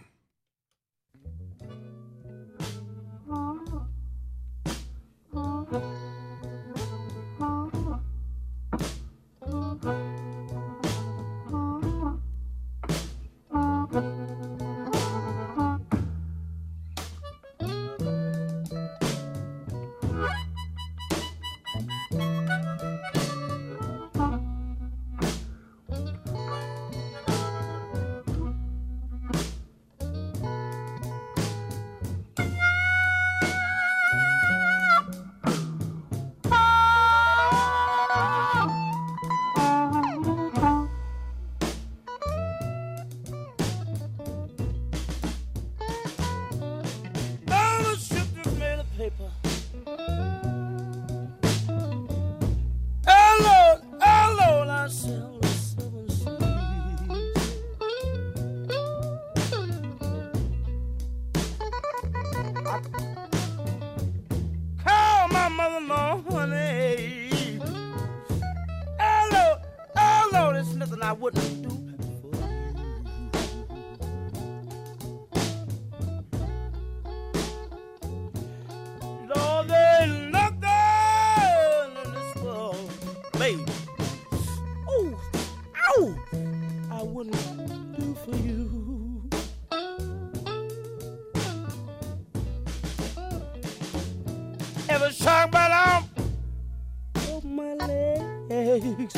Legs, 98.80 99.14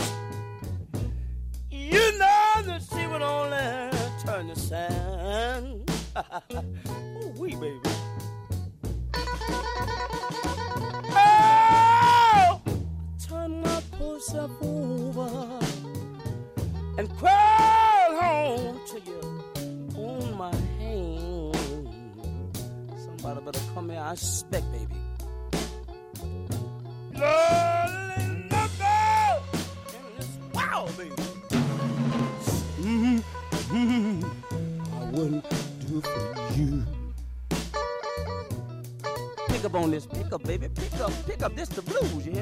you 1.71 2.19
know 2.19 2.63
that 2.63 2.83
she 2.91 3.07
would 3.07 3.23
only 3.23 3.91
turn 4.25 4.49
to 4.49 4.57
sand. 4.57 5.91
oh, 6.17 7.33
wee 7.37 7.55
baby. 7.55 7.81
Oh, 11.11 12.61
turn 13.29 13.63
my 13.63 13.83
poor 13.93 14.21
self 14.21 14.51
over 14.61 15.61
and 16.99 17.17
crawl 17.17 18.21
home 18.21 18.81
to 18.89 19.01
you 19.01 19.21
on 19.97 20.37
my 20.37 20.55
hand. 20.79 21.57
Somebody 22.97 23.41
better 23.45 23.61
come 23.75 23.91
here. 23.91 24.01
I 24.01 24.13
expect, 24.13 24.67
baby. 24.73 24.95
Lord, 27.15 27.66
do 36.01 36.09
for 36.09 36.53
you. 36.55 36.85
Pick 39.49 39.65
up 39.65 39.75
on 39.75 39.91
this, 39.91 40.07
pick 40.07 40.33
up, 40.33 40.43
baby, 40.45 40.69
pick 40.69 41.01
up, 41.01 41.13
pick 41.27 41.43
up. 41.43 41.55
This 41.55 41.69
the 41.69 41.83
blues, 41.83 42.27
you 42.27 42.33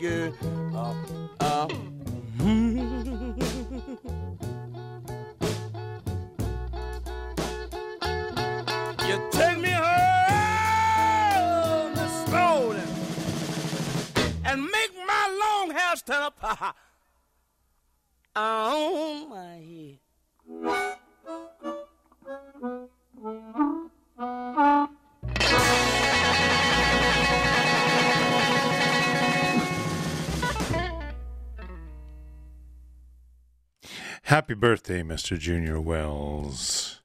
Yeah. 0.00 0.30
Uh, 0.72 0.94
uh. 1.40 1.68
You 9.04 9.16
take 9.32 9.58
me 9.58 9.70
home 9.70 9.94
this 11.94 12.30
morning 12.30 12.88
and 14.44 14.62
make 14.62 14.92
my 15.04 15.24
long 15.40 15.70
hair 15.76 15.96
stand 15.96 16.24
up 16.26 16.38
on 18.36 19.07
Happy 34.38 34.54
birthday, 34.54 35.02
Mr. 35.02 35.36
Junior 35.36 35.80
Wells. 35.80 37.00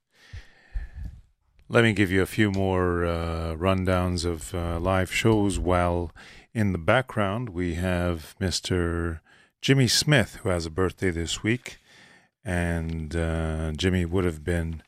Let 1.68 1.84
me 1.84 1.92
give 1.92 2.12
you 2.12 2.22
a 2.22 2.28
few 2.28 2.52
more 2.52 3.04
uh, 3.06 3.56
rundowns 3.56 4.24
of 4.24 4.54
uh, 4.54 4.80
live 4.80 5.12
shows 5.12 5.58
while 5.58 6.12
in 6.54 6.74
the 6.74 6.78
background 6.78 7.50
we 7.50 7.74
have 7.74 8.36
Mr. 8.40 9.20
Jimmy 9.64 9.88
Smith, 9.88 10.42
who 10.44 10.50
has 10.50 10.68
a 10.68 10.70
birthday 10.70 11.10
this 11.10 11.42
week. 11.42 11.80
And 12.46 13.16
uh, 13.16 13.72
Jimmy 13.72 14.06
would 14.06 14.26
have 14.26 14.44
been 14.44 14.84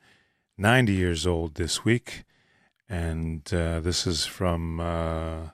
90 0.55 0.93
years 0.93 1.25
old 1.25 1.55
this 1.55 1.83
week. 1.83 2.25
And 2.87 3.41
uh, 3.51 3.79
this 3.79 4.05
is 4.05 4.27
from 4.27 4.79
uh, 4.79 5.49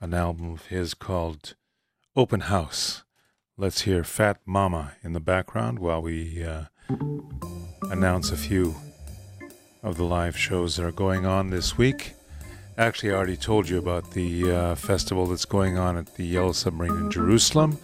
an 0.00 0.14
album 0.14 0.52
of 0.52 0.66
his 0.66 0.94
called 0.94 1.56
Open 2.14 2.42
House. 2.42 3.02
Let's 3.60 3.80
hear 3.80 4.04
Fat 4.04 4.38
Mama 4.46 4.92
in 5.02 5.14
the 5.14 5.20
background 5.20 5.80
while 5.80 6.00
we 6.00 6.44
uh, 6.44 6.66
announce 7.90 8.30
a 8.30 8.36
few 8.36 8.76
of 9.82 9.96
the 9.96 10.04
live 10.04 10.38
shows 10.38 10.76
that 10.76 10.84
are 10.84 10.92
going 10.92 11.26
on 11.26 11.50
this 11.50 11.76
week. 11.76 12.12
Actually, 12.76 13.10
I 13.10 13.16
already 13.16 13.36
told 13.36 13.68
you 13.68 13.78
about 13.78 14.12
the 14.12 14.48
uh, 14.48 14.74
festival 14.76 15.26
that's 15.26 15.44
going 15.44 15.76
on 15.76 15.96
at 15.96 16.14
the 16.14 16.24
Yellow 16.24 16.52
Submarine 16.52 16.96
in 16.98 17.10
Jerusalem. 17.10 17.78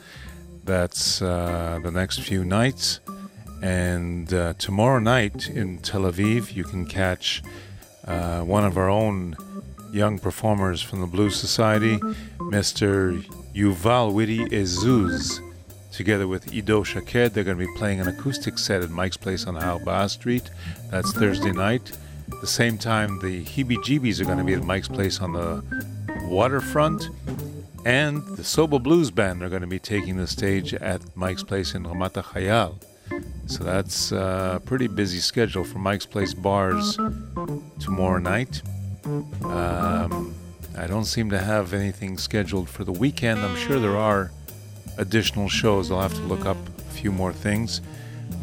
That's 0.62 1.20
uh, 1.20 1.80
the 1.82 1.90
next 1.90 2.20
few 2.20 2.44
nights. 2.44 3.00
And 3.60 4.32
uh, 4.32 4.54
tomorrow 4.58 5.00
night 5.00 5.48
in 5.48 5.78
Tel 5.78 6.02
Aviv, 6.02 6.54
you 6.54 6.62
can 6.62 6.86
catch 6.86 7.42
uh, 8.06 8.42
one 8.42 8.64
of 8.64 8.78
our 8.78 8.88
own 8.88 9.36
young 9.92 10.20
performers 10.20 10.80
from 10.82 11.00
the 11.00 11.08
Blues 11.08 11.34
Society, 11.34 11.96
Mr. 12.38 13.24
Yuval 13.52 14.12
Witty 14.12 14.44
Ezuz. 14.50 15.40
Together 15.94 16.26
with 16.26 16.52
Ido 16.52 16.82
Shaked, 16.82 17.34
they're 17.34 17.44
going 17.44 17.56
to 17.56 17.66
be 17.66 17.72
playing 17.76 18.00
an 18.00 18.08
acoustic 18.08 18.58
set 18.58 18.82
at 18.82 18.90
Mike's 18.90 19.16
Place 19.16 19.46
on 19.46 19.54
Halba 19.54 20.10
Street. 20.10 20.50
That's 20.90 21.12
Thursday 21.12 21.52
night. 21.52 21.92
At 22.32 22.40
the 22.40 22.48
same 22.48 22.78
time, 22.78 23.20
the 23.20 23.44
Heebie 23.44 23.76
Jeebies 23.76 24.20
are 24.20 24.24
going 24.24 24.38
to 24.38 24.44
be 24.44 24.54
at 24.54 24.64
Mike's 24.64 24.88
Place 24.88 25.20
on 25.20 25.34
the 25.34 25.62
waterfront. 26.22 27.10
And 27.84 28.26
the 28.36 28.42
Soba 28.42 28.80
Blues 28.80 29.12
Band 29.12 29.42
are 29.44 29.48
going 29.48 29.60
to 29.60 29.68
be 29.68 29.78
taking 29.78 30.16
the 30.16 30.26
stage 30.26 30.74
at 30.74 31.00
Mike's 31.16 31.44
Place 31.44 31.76
in 31.76 31.84
Ramat 31.84 32.14
Chayal. 32.14 32.74
So 33.46 33.62
that's 33.62 34.10
a 34.10 34.60
pretty 34.64 34.88
busy 34.88 35.18
schedule 35.18 35.62
for 35.62 35.78
Mike's 35.78 36.06
Place 36.06 36.34
bars 36.34 36.96
tomorrow 37.78 38.18
night. 38.18 38.62
Um, 39.44 40.34
I 40.76 40.88
don't 40.88 41.04
seem 41.04 41.30
to 41.30 41.38
have 41.38 41.72
anything 41.72 42.18
scheduled 42.18 42.68
for 42.68 42.82
the 42.82 42.92
weekend. 42.92 43.40
I'm 43.40 43.56
sure 43.56 43.78
there 43.78 43.96
are 43.96 44.32
additional 44.98 45.48
shows. 45.48 45.90
I'll 45.90 46.00
have 46.00 46.14
to 46.14 46.22
look 46.22 46.46
up 46.46 46.56
a 46.78 46.92
few 46.92 47.12
more 47.12 47.32
things. 47.32 47.80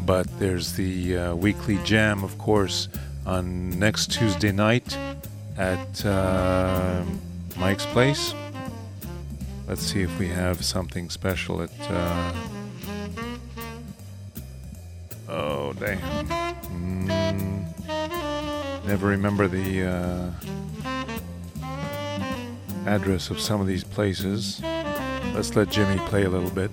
But 0.04 0.26
there's 0.38 0.72
the 0.74 1.16
uh, 1.16 1.34
weekly 1.34 1.78
jam, 1.84 2.24
of 2.24 2.36
course, 2.38 2.88
on 3.24 3.70
next 3.78 4.12
Tuesday 4.12 4.52
night 4.52 4.96
at 5.56 6.04
uh, 6.04 7.04
Mike's 7.56 7.86
Place. 7.86 8.34
Let's 9.68 9.82
see 9.82 10.02
if 10.02 10.18
we 10.18 10.28
have 10.28 10.64
something 10.64 11.08
special 11.08 11.62
at. 11.62 11.70
Uh, 11.88 12.32
oh, 15.28 15.72
damn. 15.74 15.98
Mm, 16.68 17.64
never 18.86 19.06
remember 19.06 19.46
the 19.46 19.84
uh, 19.84 20.30
address 22.86 23.30
of 23.30 23.38
some 23.38 23.60
of 23.60 23.66
these 23.68 23.84
places. 23.84 24.60
Let's 25.34 25.56
let 25.56 25.70
Jimmy 25.70 25.98
play 26.08 26.24
a 26.24 26.28
little 26.28 26.50
bit. 26.50 26.70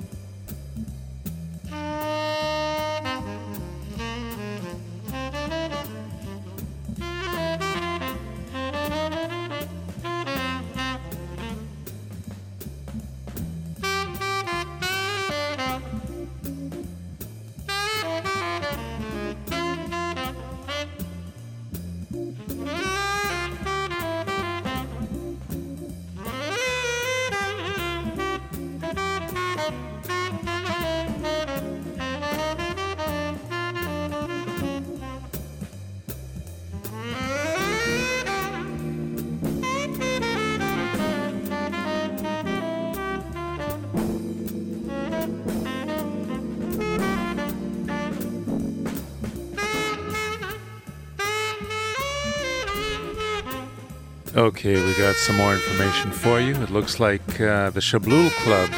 Some 55.19 55.35
more 55.35 55.53
information 55.53 56.11
for 56.11 56.39
you. 56.39 56.55
It 56.61 56.69
looks 56.69 56.99
like 56.99 57.41
uh, 57.41 57.69
the 57.71 57.81
Shablul 57.81 58.29
Club 58.43 58.69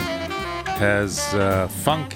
has 0.77 1.33
uh, 1.35 1.67
funk, 1.67 2.15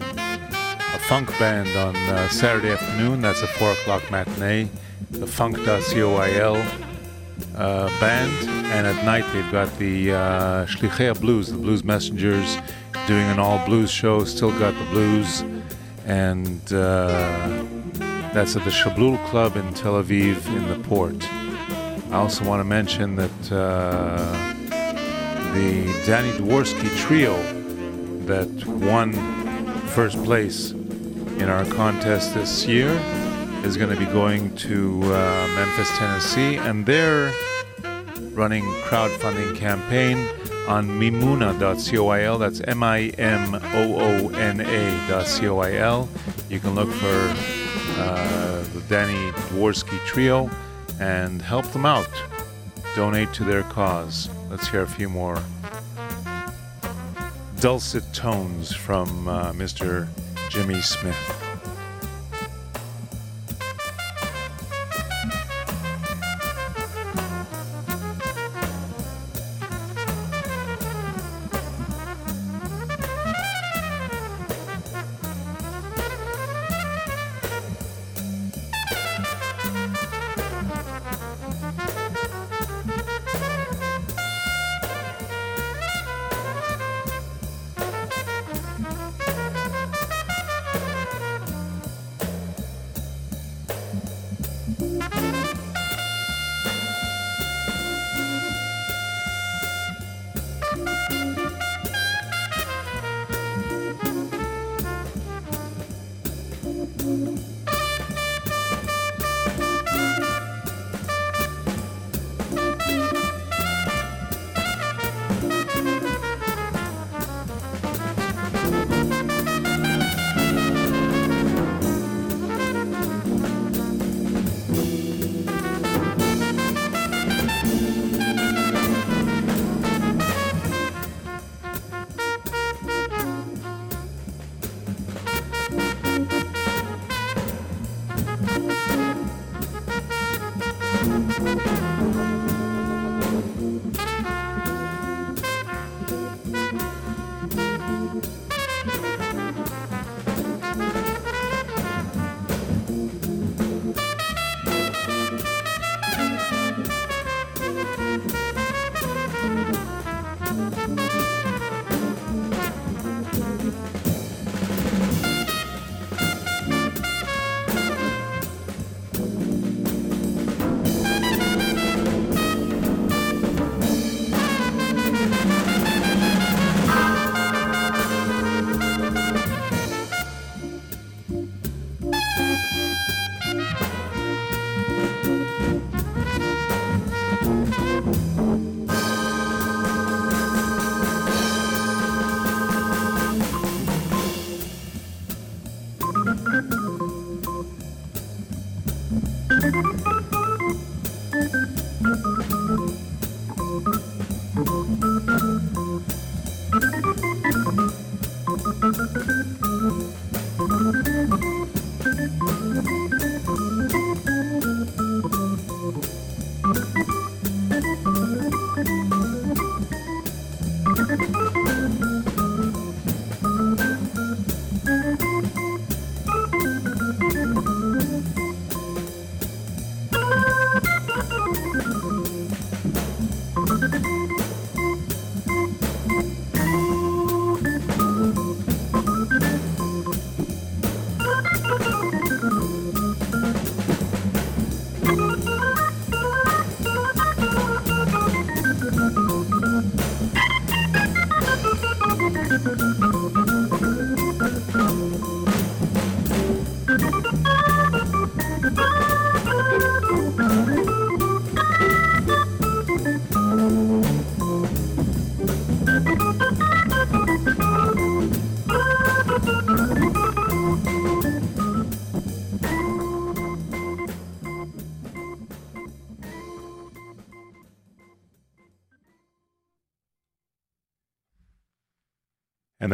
a 0.00 0.98
funk 1.08 1.28
band 1.38 1.68
on 1.76 1.94
uh, 1.94 2.28
Saturday 2.28 2.70
afternoon. 2.70 3.20
That's 3.20 3.42
a 3.42 3.46
four 3.46 3.72
o'clock 3.72 4.10
matinee. 4.10 4.70
The 5.10 5.26
Funk.coil 5.26 6.56
uh, 7.54 8.00
band, 8.00 8.48
and 8.72 8.86
at 8.86 9.04
night 9.04 9.26
they've 9.34 9.52
got 9.52 9.68
the 9.78 10.12
uh, 10.12 10.66
Shlichei 10.66 11.20
Blues, 11.20 11.50
the 11.50 11.58
Blues 11.58 11.84
Messengers, 11.84 12.56
doing 13.06 13.26
an 13.26 13.38
all 13.38 13.64
blues 13.66 13.90
show. 13.90 14.24
Still 14.24 14.58
got 14.58 14.72
the 14.78 14.90
blues, 14.90 15.44
and 16.06 16.60
uh, 16.72 17.62
that's 18.32 18.56
at 18.56 18.64
the 18.64 18.70
Shablul 18.70 19.22
Club 19.26 19.56
in 19.56 19.74
Tel 19.74 20.02
Aviv 20.02 20.46
in 20.46 20.66
the 20.68 20.88
port. 20.88 21.22
I 22.12 22.16
also 22.16 22.44
want 22.44 22.60
to 22.60 22.64
mention 22.64 23.16
that 23.16 23.50
uh, 23.50 24.18
the 25.54 26.02
Danny 26.04 26.30
Dworsky 26.32 26.94
trio 26.98 27.34
that 28.26 28.66
won 28.66 29.14
first 29.86 30.22
place 30.22 30.72
in 30.72 31.48
our 31.48 31.64
contest 31.64 32.34
this 32.34 32.66
year 32.66 32.90
is 33.64 33.78
going 33.78 33.88
to 33.88 33.96
be 33.96 34.04
going 34.12 34.54
to 34.56 35.00
uh, 35.04 35.48
Memphis, 35.54 35.88
Tennessee, 35.96 36.56
and 36.56 36.84
they're 36.84 37.32
running 38.34 38.62
a 38.62 38.72
crowdfunding 38.82 39.56
campaign 39.56 40.28
on 40.68 40.86
mimoona.co.il. 40.88 42.38
That's 42.38 42.60
M-I-M-O-O-N-A.coil. 42.60 43.18
You 46.50 46.60
can 46.60 46.74
look 46.74 46.90
for 46.90 47.34
uh, 47.96 48.64
the 48.74 48.82
Danny 48.90 49.32
Dworsky 49.32 49.98
trio 50.04 50.50
and 51.02 51.42
help 51.42 51.66
them 51.72 51.84
out. 51.84 52.08
Donate 52.94 53.32
to 53.32 53.42
their 53.42 53.64
cause. 53.64 54.28
Let's 54.48 54.68
hear 54.68 54.82
a 54.82 54.86
few 54.86 55.08
more 55.08 55.42
dulcet 57.58 58.04
tones 58.12 58.72
from 58.72 59.26
uh, 59.28 59.52
Mr. 59.52 60.06
Jimmy 60.48 60.80
Smith. 60.80 61.41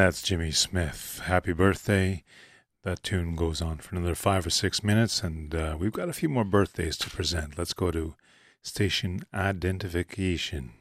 That's 0.09 0.23
Jimmy 0.23 0.51
Smith. 0.51 1.21
Happy 1.25 1.53
birthday. 1.53 2.25
That 2.83 3.03
tune 3.03 3.37
goes 3.37 3.61
on 3.61 3.77
for 3.77 3.95
another 3.95 4.15
five 4.15 4.47
or 4.47 4.51
six 4.51 4.83
minutes, 4.83 5.23
and 5.23 5.55
uh, 5.55 5.77
we've 5.79 5.93
got 5.93 6.09
a 6.09 6.15
few 6.15 6.31
more 6.31 6.45
birthdays 6.45 6.97
to 6.99 7.11
present. 7.11 7.59
Let's 7.59 7.75
go 7.75 7.91
to 7.91 8.15
station 8.63 9.21
identification. 9.35 10.73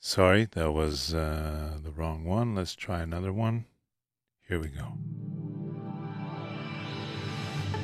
Sorry, 0.00 0.48
that 0.50 0.72
was 0.72 1.14
uh, 1.14 1.78
the 1.80 1.92
wrong 1.92 2.24
one. 2.24 2.56
Let's 2.56 2.74
try 2.74 3.02
another 3.02 3.32
one. 3.32 3.66
Here 4.48 4.58
we 4.58 4.66
go. 4.66 4.94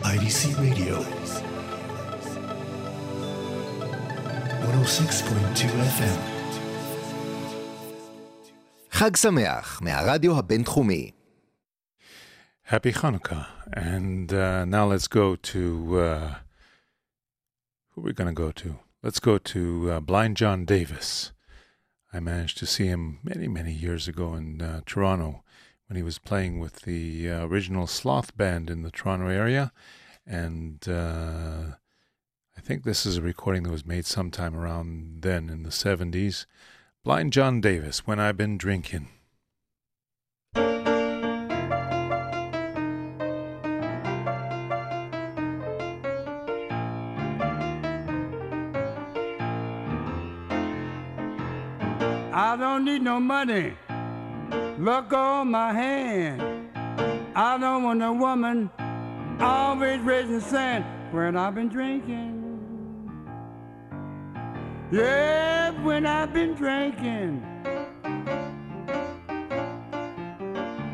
IDC 0.03 0.59
Radio. 0.59 1.58
106.2 4.58 5.66
FM. 5.98 6.20
חג 8.92 9.16
שמח 9.16 9.82
מהרדיו 9.82 10.38
הבינתחומי. 10.38 11.12
Happy 12.66 12.92
Hanukkah. 12.92 13.48
And 13.74 14.34
uh, 14.34 14.66
now 14.66 14.86
let's 14.86 15.08
go 15.08 15.36
to. 15.36 16.00
Uh, 16.00 16.36
who 17.90 18.02
are 18.02 18.06
we 18.06 18.14
going 18.14 18.28
to 18.28 18.34
go 18.34 18.52
to? 18.52 18.80
Let's 19.04 19.20
go 19.20 19.38
to 19.38 19.92
uh, 19.92 20.00
Blind 20.00 20.38
John 20.38 20.66
Davis. 20.66 21.32
I 22.12 22.20
managed 22.20 22.58
to 22.60 22.66
see 22.66 22.88
him 22.88 23.20
many, 23.24 23.48
many 23.48 23.74
years 23.74 24.08
ago 24.08 24.34
in 24.34 24.62
uh, 24.62 24.82
Toronto 24.86 25.44
when 25.88 25.98
he 25.98 26.04
was 26.04 26.18
playing 26.20 26.60
with 26.60 26.82
the 26.82 27.30
uh, 27.30 27.46
original 27.46 27.86
Sloth 27.86 28.36
Band 28.38 28.70
in 28.70 28.82
the 28.82 28.92
Toronto 28.92 29.28
area. 29.28 29.72
And 30.26 30.88
uh, 30.88 31.78
I 32.59 32.61
think 32.61 32.83
this 32.83 33.07
is 33.07 33.17
a 33.17 33.23
recording 33.23 33.63
that 33.63 33.71
was 33.71 33.87
made 33.87 34.05
sometime 34.05 34.57
around 34.57 35.23
then 35.23 35.49
in 35.49 35.63
the 35.63 35.71
70s. 35.71 36.45
Blind 37.05 37.33
John 37.33 37.61
Davis, 37.61 38.05
When 38.05 38.19
I've 38.19 38.37
Been 38.37 38.59
Drinking. 38.59 39.09
I 52.33 52.57
don't 52.59 52.85
need 52.85 53.03
no 53.03 53.21
money. 53.21 53.75
Look 54.79 55.13
on 55.13 55.53
my 55.53 55.73
hand. 55.73 56.43
I 57.37 57.57
don't 57.57 57.85
want 57.85 58.03
a 58.03 58.13
woman 58.13 58.69
always 59.39 60.01
raising 60.01 60.41
sand 60.41 60.85
when 61.15 61.37
I've 61.37 61.55
been 61.55 61.69
drinking. 61.69 62.38
Yeah, 64.91 65.71
when 65.85 66.07
I've 66.07 66.33
been 66.33 66.55
drinking. 66.55 67.45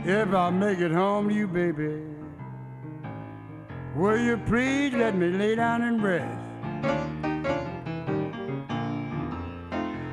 If 0.05 0.35
I 0.35 0.51
make 0.51 0.81
it 0.81 0.91
home 0.91 1.29
to 1.29 1.35
you, 1.35 1.47
baby, 1.47 2.03
will 3.95 4.19
you 4.19 4.37
please 4.47 4.93
let 4.95 5.15
me 5.15 5.29
lay 5.29 5.55
down 5.55 5.83
and 5.83 6.03
rest? 6.03 6.41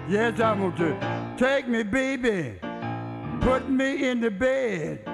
Yes, 0.08 0.40
I 0.40 0.54
want 0.54 0.78
to 0.78 1.36
take 1.36 1.68
me, 1.68 1.82
baby, 1.82 2.60
put 3.40 3.68
me 3.68 4.08
in 4.10 4.22
the 4.22 4.30
bed. 4.30 5.06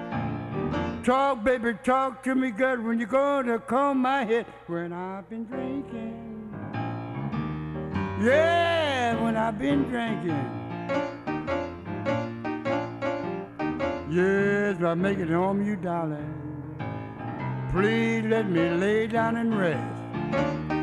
Talk, 1.05 1.41
baby, 1.45 1.73
talk 1.85 2.21
to 2.23 2.35
me 2.35 2.51
good 2.51 2.83
when 2.83 2.99
you're 2.99 3.43
to 3.43 3.59
comb 3.59 4.01
my 4.01 4.25
head 4.25 4.45
when 4.67 4.91
I've 4.91 5.29
been 5.29 5.45
drinking. 5.45 6.26
Yeah, 8.19 9.21
when 9.21 9.37
I've 9.37 9.59
been 9.59 9.83
drinking. 9.83 10.43
Yes, 14.09 14.77
but 14.79 14.87
I 14.87 14.93
make 14.95 15.19
it 15.19 15.29
home, 15.29 15.63
you 15.63 15.75
darling. 15.75 16.33
Please 17.71 18.23
let 18.25 18.49
me 18.49 18.71
lay 18.71 19.05
down 19.05 19.35
and 19.37 19.55
rest. 19.55 20.76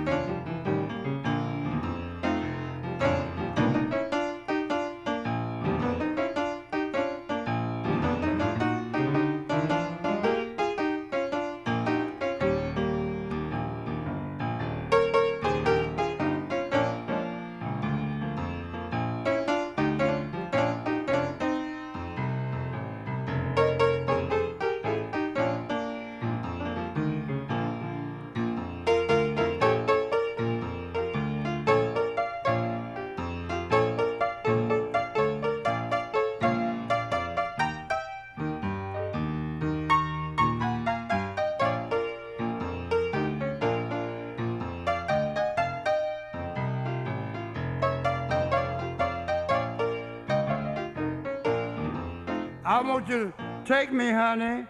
I 52.67 52.81
want 52.81 53.07
you 53.09 53.31
to 53.37 53.63
take 53.67 53.93
me, 53.93 54.11
honey, 54.11 54.65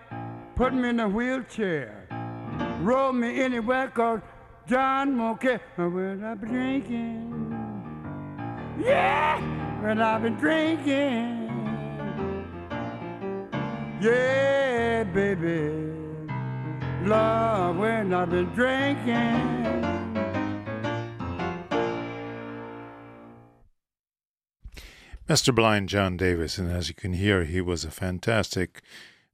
put 0.57 0.75
me 0.75 0.89
in 0.89 0.99
a 0.99 1.09
wheelchair, 1.09 2.09
roll 2.81 3.13
me 3.13 3.41
anywhere, 3.41 3.87
cause 3.87 4.19
John 4.67 5.17
won't 5.17 5.41
care 5.41 5.61
when 5.77 6.25
I've 6.25 6.41
been 6.41 6.51
drinking. 6.51 7.31
Yeah, 8.85 9.41
when 9.81 10.03
I've 10.03 10.23
been 10.23 10.35
drinking. 10.35 11.43
Yeah, 14.01 15.05
baby, 15.05 15.93
love 17.05 17.77
when 17.77 18.13
I've 18.13 18.29
been 18.29 18.47
drinking. 18.55 19.94
Mr. 25.27 25.55
Blind 25.55 25.89
John 25.89 26.19
Davis, 26.19 26.59
and 26.59 26.71
as 26.71 26.89
you 26.89 26.95
can 26.95 27.15
hear, 27.15 27.45
he 27.45 27.63
was 27.63 27.83
a 27.83 27.91
fantastic 27.91 28.83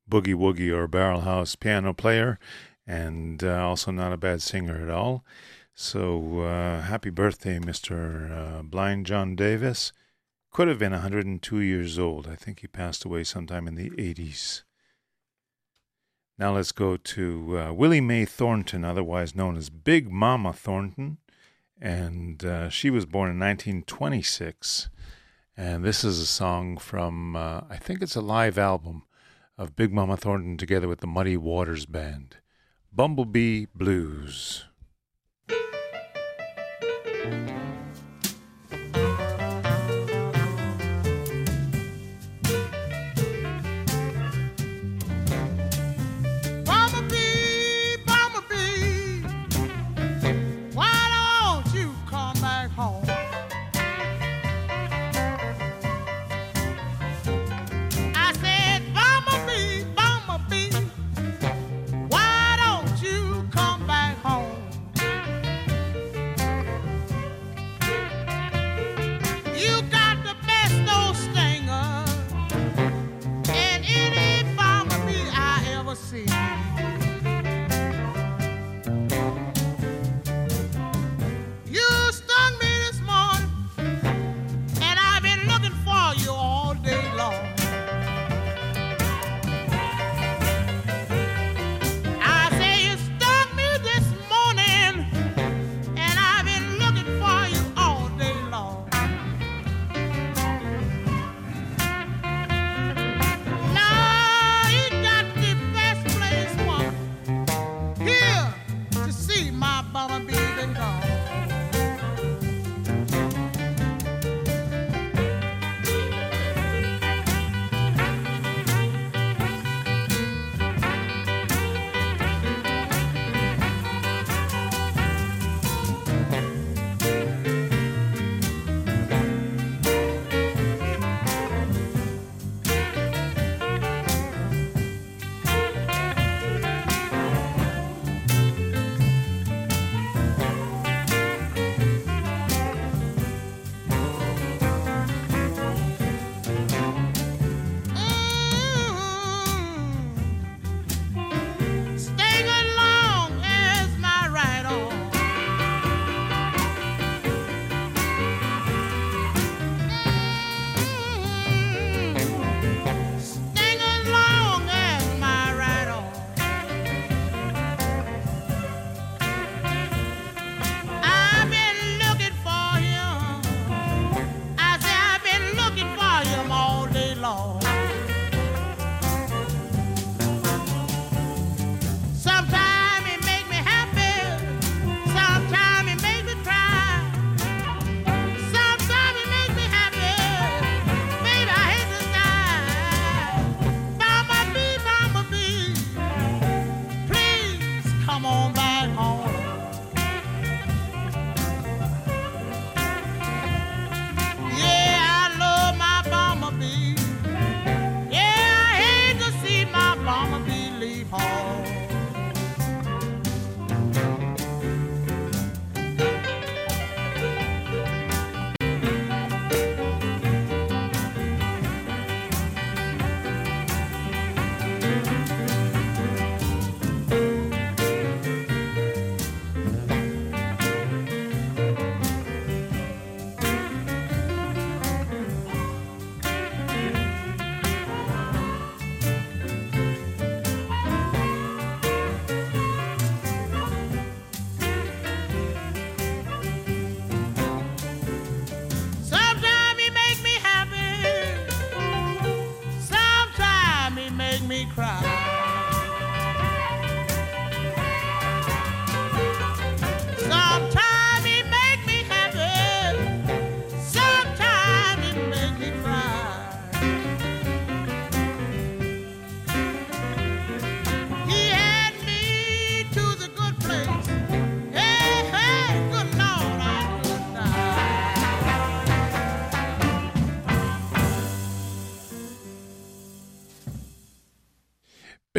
boogie 0.08 0.36
woogie 0.36 0.72
or 0.72 0.86
barrel 0.86 1.22
house 1.22 1.56
piano 1.56 1.92
player, 1.92 2.38
and 2.86 3.42
uh, 3.42 3.66
also 3.66 3.90
not 3.90 4.12
a 4.12 4.16
bad 4.16 4.40
singer 4.40 4.80
at 4.80 4.88
all. 4.88 5.24
So 5.74 6.42
uh, 6.42 6.82
happy 6.82 7.10
birthday, 7.10 7.58
Mr. 7.58 8.30
Uh, 8.30 8.62
Blind 8.62 9.04
John 9.04 9.34
Davis. 9.34 9.92
Could 10.52 10.68
have 10.68 10.78
been 10.78 10.92
102 10.92 11.58
years 11.58 11.98
old. 11.98 12.28
I 12.28 12.36
think 12.36 12.60
he 12.60 12.68
passed 12.68 13.04
away 13.04 13.24
sometime 13.24 13.66
in 13.66 13.74
the 13.74 13.90
80s. 13.90 14.62
Now 16.38 16.54
let's 16.54 16.72
go 16.72 16.98
to 16.98 17.58
uh, 17.58 17.72
Willie 17.72 18.00
Mae 18.00 18.26
Thornton, 18.26 18.84
otherwise 18.84 19.34
known 19.34 19.56
as 19.56 19.70
Big 19.70 20.08
Mama 20.08 20.52
Thornton. 20.52 21.18
And 21.80 22.44
uh, 22.44 22.68
she 22.68 22.90
was 22.90 23.06
born 23.06 23.30
in 23.30 23.40
1926. 23.40 24.88
And 25.56 25.84
this 25.84 26.04
is 26.04 26.18
a 26.18 26.26
song 26.26 26.78
from, 26.78 27.36
uh, 27.36 27.62
I 27.68 27.76
think 27.76 28.02
it's 28.02 28.16
a 28.16 28.20
live 28.20 28.56
album 28.56 29.02
of 29.58 29.76
Big 29.76 29.92
Mama 29.92 30.16
Thornton 30.16 30.56
together 30.56 30.88
with 30.88 31.00
the 31.00 31.06
Muddy 31.06 31.36
Waters 31.36 31.86
Band. 31.86 32.36
Bumblebee 32.92 33.66
Blues. 33.74 34.64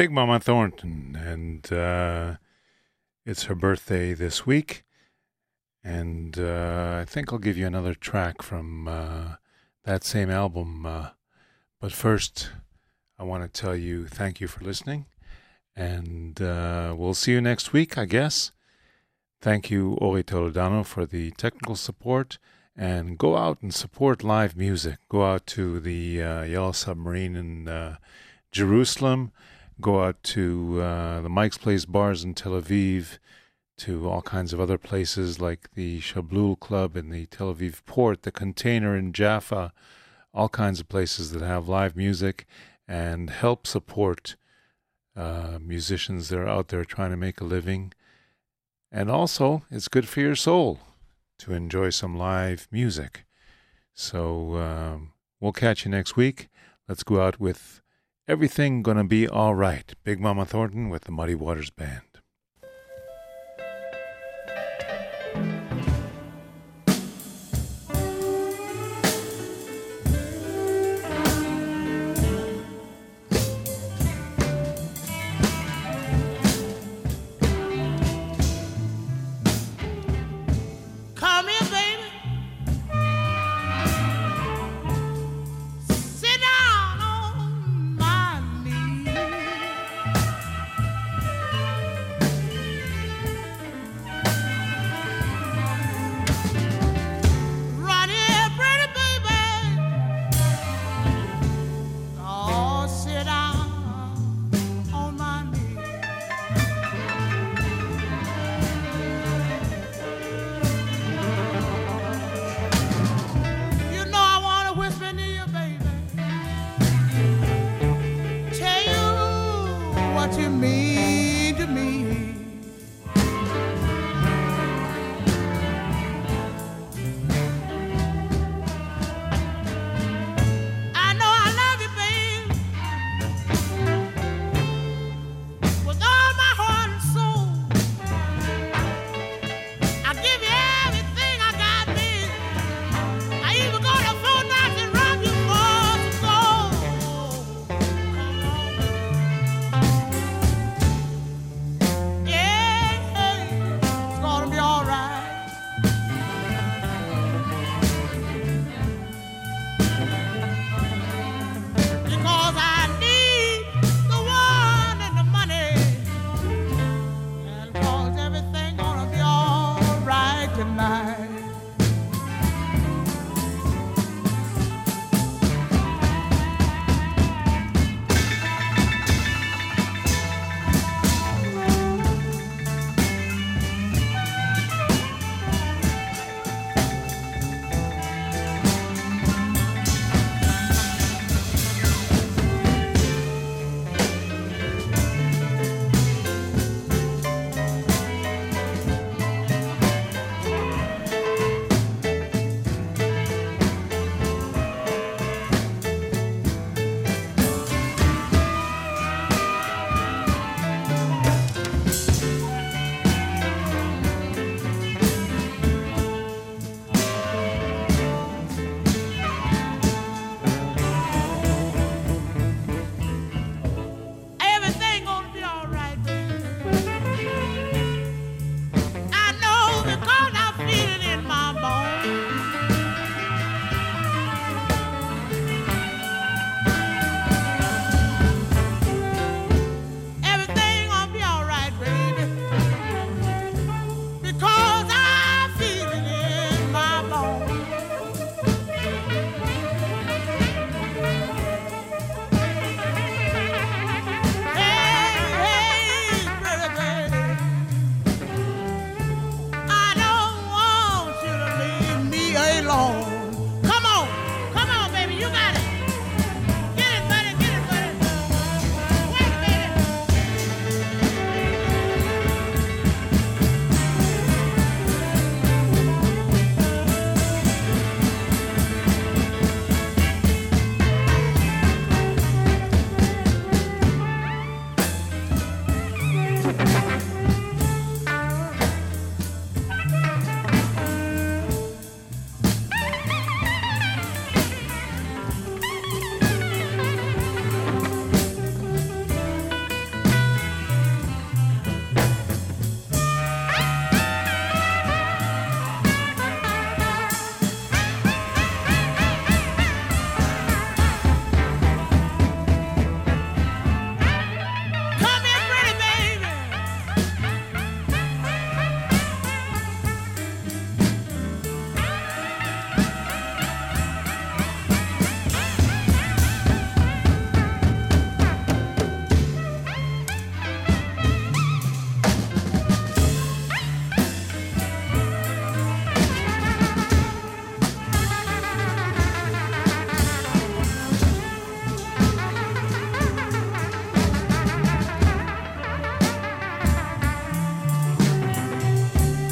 Big 0.02 0.10
Mama 0.10 0.40
Thornton, 0.40 1.16
and 1.16 1.72
uh, 1.72 2.34
it's 3.24 3.44
her 3.44 3.54
birthday 3.54 4.14
this 4.14 4.44
week. 4.44 4.82
And 5.84 6.36
uh, 6.36 6.98
I 7.00 7.04
think 7.04 7.32
I'll 7.32 7.38
give 7.38 7.56
you 7.56 7.68
another 7.68 7.94
track 7.94 8.42
from 8.42 8.88
uh, 8.88 9.36
that 9.84 10.02
same 10.02 10.28
album. 10.28 10.84
Uh, 10.86 11.10
but 11.80 11.92
first, 11.92 12.50
I 13.16 13.22
want 13.22 13.44
to 13.44 13.60
tell 13.60 13.76
you 13.76 14.08
thank 14.08 14.40
you 14.40 14.48
for 14.48 14.64
listening. 14.64 15.06
And 15.76 16.42
uh, 16.42 16.96
we'll 16.98 17.14
see 17.14 17.30
you 17.30 17.40
next 17.40 17.72
week, 17.72 17.96
I 17.96 18.04
guess. 18.04 18.50
Thank 19.40 19.70
you, 19.70 19.92
Ori 20.00 20.24
Toledano, 20.24 20.84
for 20.84 21.06
the 21.06 21.30
technical 21.30 21.76
support. 21.76 22.38
And 22.76 23.16
go 23.16 23.36
out 23.36 23.62
and 23.62 23.72
support 23.72 24.24
live 24.24 24.56
music. 24.56 24.98
Go 25.08 25.24
out 25.24 25.46
to 25.54 25.78
the 25.78 26.20
uh, 26.20 26.42
Yellow 26.42 26.72
Submarine 26.72 27.36
in 27.36 27.96
Jerusalem. 28.50 29.30
Go 29.80 30.04
out 30.04 30.22
to 30.24 30.80
uh, 30.80 31.20
the 31.22 31.28
Mike's 31.28 31.58
Place 31.58 31.84
bars 31.84 32.22
in 32.22 32.34
Tel 32.34 32.52
Aviv, 32.52 33.18
to 33.78 34.08
all 34.08 34.22
kinds 34.22 34.52
of 34.52 34.60
other 34.60 34.78
places 34.78 35.40
like 35.40 35.72
the 35.74 36.00
Shablul 36.00 36.58
Club 36.60 36.96
in 36.96 37.10
the 37.10 37.26
Tel 37.26 37.52
Aviv 37.52 37.84
port, 37.84 38.22
the 38.22 38.30
Container 38.30 38.96
in 38.96 39.12
Jaffa, 39.12 39.72
all 40.32 40.48
kinds 40.48 40.78
of 40.78 40.88
places 40.88 41.32
that 41.32 41.42
have 41.42 41.68
live 41.68 41.96
music 41.96 42.46
and 42.86 43.30
help 43.30 43.66
support 43.66 44.36
uh, 45.16 45.58
musicians 45.60 46.28
that 46.28 46.38
are 46.38 46.48
out 46.48 46.68
there 46.68 46.84
trying 46.84 47.10
to 47.10 47.16
make 47.16 47.40
a 47.40 47.44
living. 47.44 47.92
And 48.90 49.10
also, 49.10 49.64
it's 49.70 49.88
good 49.88 50.08
for 50.08 50.20
your 50.20 50.36
soul 50.36 50.78
to 51.40 51.52
enjoy 51.52 51.90
some 51.90 52.16
live 52.16 52.68
music. 52.70 53.24
So 53.94 54.56
um, 54.58 55.12
we'll 55.40 55.52
catch 55.52 55.84
you 55.84 55.90
next 55.90 56.16
week. 56.16 56.48
Let's 56.88 57.02
go 57.02 57.20
out 57.20 57.40
with 57.40 57.81
Everything 58.28 58.82
Gonna 58.82 59.02
Be 59.02 59.26
All 59.26 59.52
Right. 59.52 59.92
Big 60.04 60.20
Mama 60.20 60.44
Thornton 60.44 60.88
with 60.88 61.02
the 61.02 61.10
Muddy 61.10 61.34
Waters 61.34 61.70
Band. 61.70 62.11